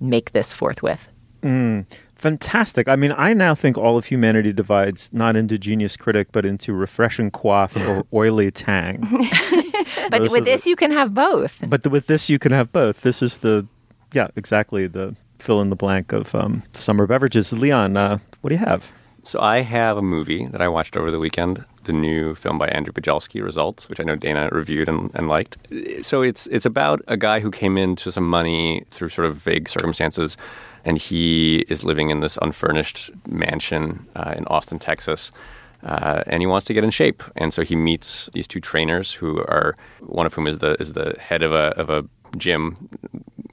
[0.00, 1.08] make this forthwith.
[1.42, 1.86] Mm,
[2.16, 2.88] fantastic.
[2.88, 6.72] I mean, I now think all of humanity divides not into genius critic, but into
[6.72, 9.02] refreshing quaff or oily tang.
[10.10, 11.56] But Those with are the- this, you can have both.
[11.66, 13.02] But the, with this, you can have both.
[13.02, 13.66] This is the,
[14.12, 17.52] yeah, exactly the fill in the blank of um, summer beverages.
[17.52, 18.92] Leon, uh, what do you have?
[19.24, 22.68] So I have a movie that I watched over the weekend, the new film by
[22.68, 25.58] Andrew Bujalski, Results, which I know Dana reviewed and, and liked.
[26.00, 29.68] So it's it's about a guy who came into some money through sort of vague
[29.68, 30.38] circumstances,
[30.84, 35.30] and he is living in this unfurnished mansion uh, in Austin, Texas.
[35.84, 39.12] Uh, and he wants to get in shape, and so he meets these two trainers,
[39.12, 42.04] who are one of whom is the is the head of a of a
[42.36, 42.88] gym,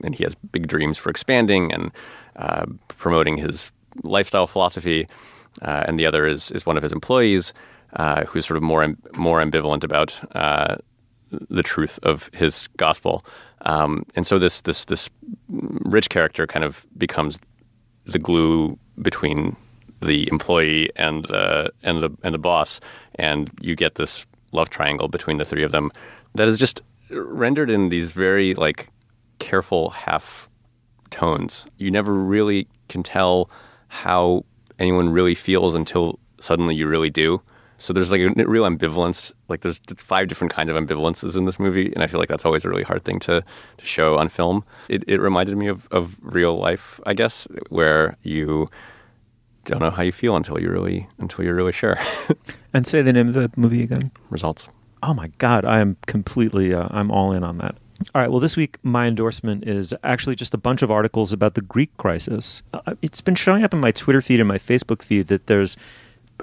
[0.05, 1.91] and he has big dreams for expanding and
[2.37, 3.71] uh, promoting his
[4.03, 5.07] lifestyle philosophy
[5.61, 7.53] uh, and the other is is one of his employees
[7.95, 10.75] uh, who's sort of more more ambivalent about uh,
[11.49, 13.25] the truth of his gospel.
[13.61, 15.09] Um, and so this this this
[15.49, 17.39] rich character kind of becomes
[18.05, 19.55] the glue between
[20.01, 22.79] the employee and the and the and the boss,
[23.15, 25.91] and you get this love triangle between the three of them
[26.35, 28.89] that is just rendered in these very like
[29.39, 30.49] careful half
[31.09, 31.65] tones.
[31.77, 33.49] You never really can tell
[33.87, 34.45] how
[34.79, 37.41] anyone really feels until suddenly you really do.
[37.77, 39.31] So there's like a real ambivalence.
[39.49, 42.45] Like there's five different kinds of ambivalences in this movie, and I feel like that's
[42.45, 43.43] always a really hard thing to,
[43.77, 44.63] to show on film.
[44.87, 48.67] It, it reminded me of, of real life, I guess, where you
[49.65, 51.97] don't know how you feel until you really until you're really sure.
[52.73, 54.11] and say the name of the movie again.
[54.29, 54.69] Results.
[55.03, 56.73] Oh my God, I am completely.
[56.73, 57.75] Uh, I'm all in on that.
[58.13, 58.29] All right.
[58.29, 61.95] Well, this week my endorsement is actually just a bunch of articles about the Greek
[61.97, 62.61] crisis.
[62.73, 65.77] Uh, it's been showing up in my Twitter feed and my Facebook feed that there's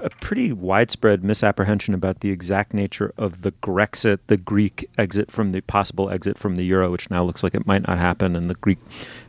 [0.01, 5.51] a pretty widespread misapprehension about the exact nature of the Grexit, the Greek exit from
[5.51, 8.49] the possible exit from the euro, which now looks like it might not happen, and
[8.49, 8.79] the Greek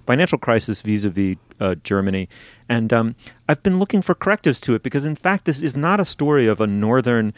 [0.06, 2.28] financial crisis vis-a-vis uh, Germany.
[2.68, 3.14] And um,
[3.48, 6.46] I've been looking for correctives to it because, in fact, this is not a story
[6.46, 7.34] of a northern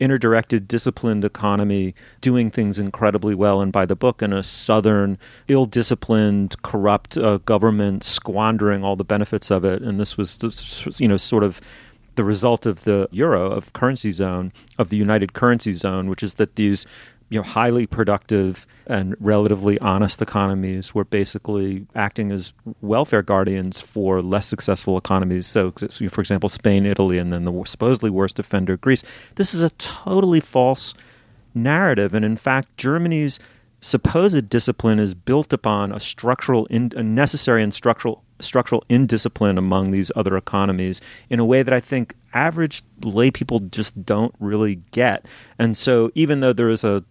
[0.00, 5.18] interdirected, disciplined economy doing things incredibly well and by the book, and a southern,
[5.48, 9.82] ill disciplined, corrupt uh, government squandering all the benefits of it.
[9.82, 11.60] And this was, you know, sort of
[12.16, 16.34] the result of the euro, of currency zone, of the united currency zone, which is
[16.34, 16.86] that these
[17.28, 24.22] you know highly productive and relatively honest economies were basically acting as welfare guardians for
[24.22, 25.46] less successful economies.
[25.46, 29.02] So, for example, Spain, Italy, and then the supposedly worst offender, Greece.
[29.34, 30.94] This is a totally false
[31.54, 33.38] narrative, and in fact, Germany's
[33.80, 39.92] supposed discipline is built upon a structural, in, a necessary and structural structural indiscipline among
[39.92, 41.00] these other economies
[41.30, 45.24] in a way that I think average lay people just don't really get.
[45.58, 47.02] And so, even though there is a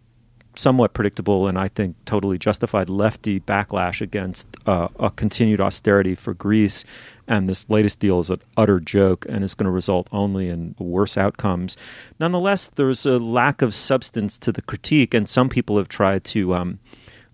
[0.58, 6.34] somewhat predictable and I think totally justified lefty backlash against uh, a continued austerity for
[6.34, 6.84] Greece.
[7.28, 10.76] And this latest deal is an utter joke and is going to result only in
[10.78, 11.76] worse outcomes.
[12.20, 16.54] Nonetheless, there's a lack of substance to the critique, and some people have tried to.
[16.54, 16.80] Um,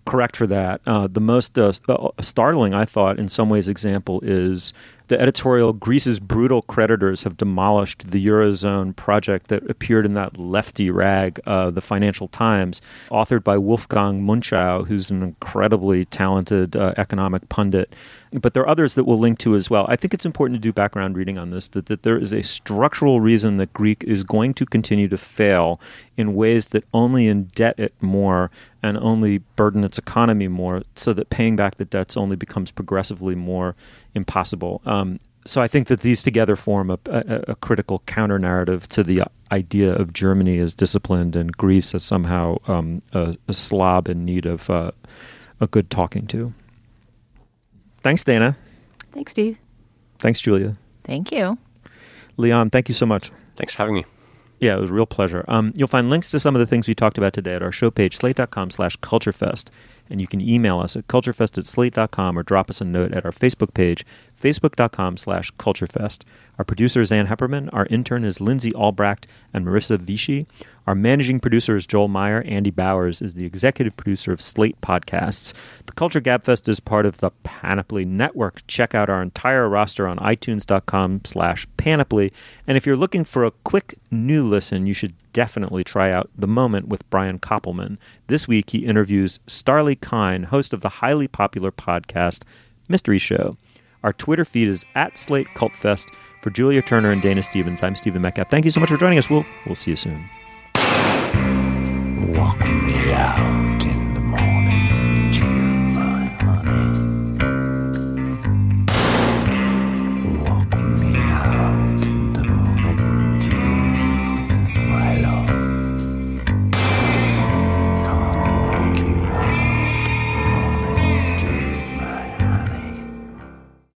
[0.04, 0.80] correct for that.
[0.86, 1.72] Uh, the most uh,
[2.20, 4.72] startling, I thought, in some ways, example is
[5.08, 10.90] the editorial Greece's brutal creditors have demolished the Eurozone project that appeared in that lefty
[10.90, 12.80] rag, uh, the Financial Times,
[13.10, 17.94] authored by Wolfgang Munchau, who's an incredibly talented uh, economic pundit.
[18.32, 19.84] But there are others that we'll link to as well.
[19.88, 22.42] I think it's important to do background reading on this that, that there is a
[22.42, 25.80] structural reason that Greek is going to continue to fail
[26.16, 28.50] in ways that only indebt it more
[28.82, 33.34] and only burden its economy more, so that paying back the debts only becomes progressively
[33.34, 33.76] more
[34.14, 34.82] impossible.
[34.92, 39.02] Um, so I think that these together form a, a, a critical counter narrative to
[39.02, 44.24] the idea of Germany as disciplined and Greece as somehow um, a, a, slob in
[44.24, 44.92] need of uh,
[45.60, 46.52] a good talking to.
[48.02, 48.56] Thanks, Dana.
[49.12, 49.58] Thanks, Steve.
[50.18, 50.76] Thanks, Julia.
[51.04, 51.58] Thank you.
[52.36, 53.30] Leon, thank you so much.
[53.56, 54.04] Thanks for having me.
[54.62, 55.44] Yeah, it was a real pleasure.
[55.48, 57.72] Um, you'll find links to some of the things we talked about today at our
[57.72, 59.70] show page, slate.com slash culturefest.
[60.08, 63.24] And you can email us at culturefest at slate.com or drop us a note at
[63.24, 64.06] our Facebook page,
[64.42, 66.24] facebook.com slash culturefest.
[66.58, 67.70] Our producer is Ann Heppermann.
[67.72, 70.46] Our intern is Lindsay Albrecht and Marissa Vichy.
[70.86, 72.42] Our managing producer is Joel Meyer.
[72.42, 75.54] Andy Bowers is the executive producer of Slate Podcasts.
[75.86, 78.66] The Culture Gabfest is part of the Panoply Network.
[78.66, 82.32] Check out our entire roster on itunes.com slash panoply.
[82.66, 86.48] And if you're looking for a quick new listen, you should definitely try out The
[86.48, 87.96] Moment with Brian Koppelman.
[88.26, 92.42] This week he interviews Starlee Kine, host of the highly popular podcast
[92.88, 93.56] Mystery Show.
[94.02, 96.10] Our Twitter feed is at Slate Cult Fest.
[96.40, 98.50] For Julia Turner and Dana Stevens, I'm Stephen Metcalf.
[98.50, 99.30] Thank you so much for joining us.
[99.30, 100.28] We'll, we'll see you soon.
[102.34, 103.61] Walk me out.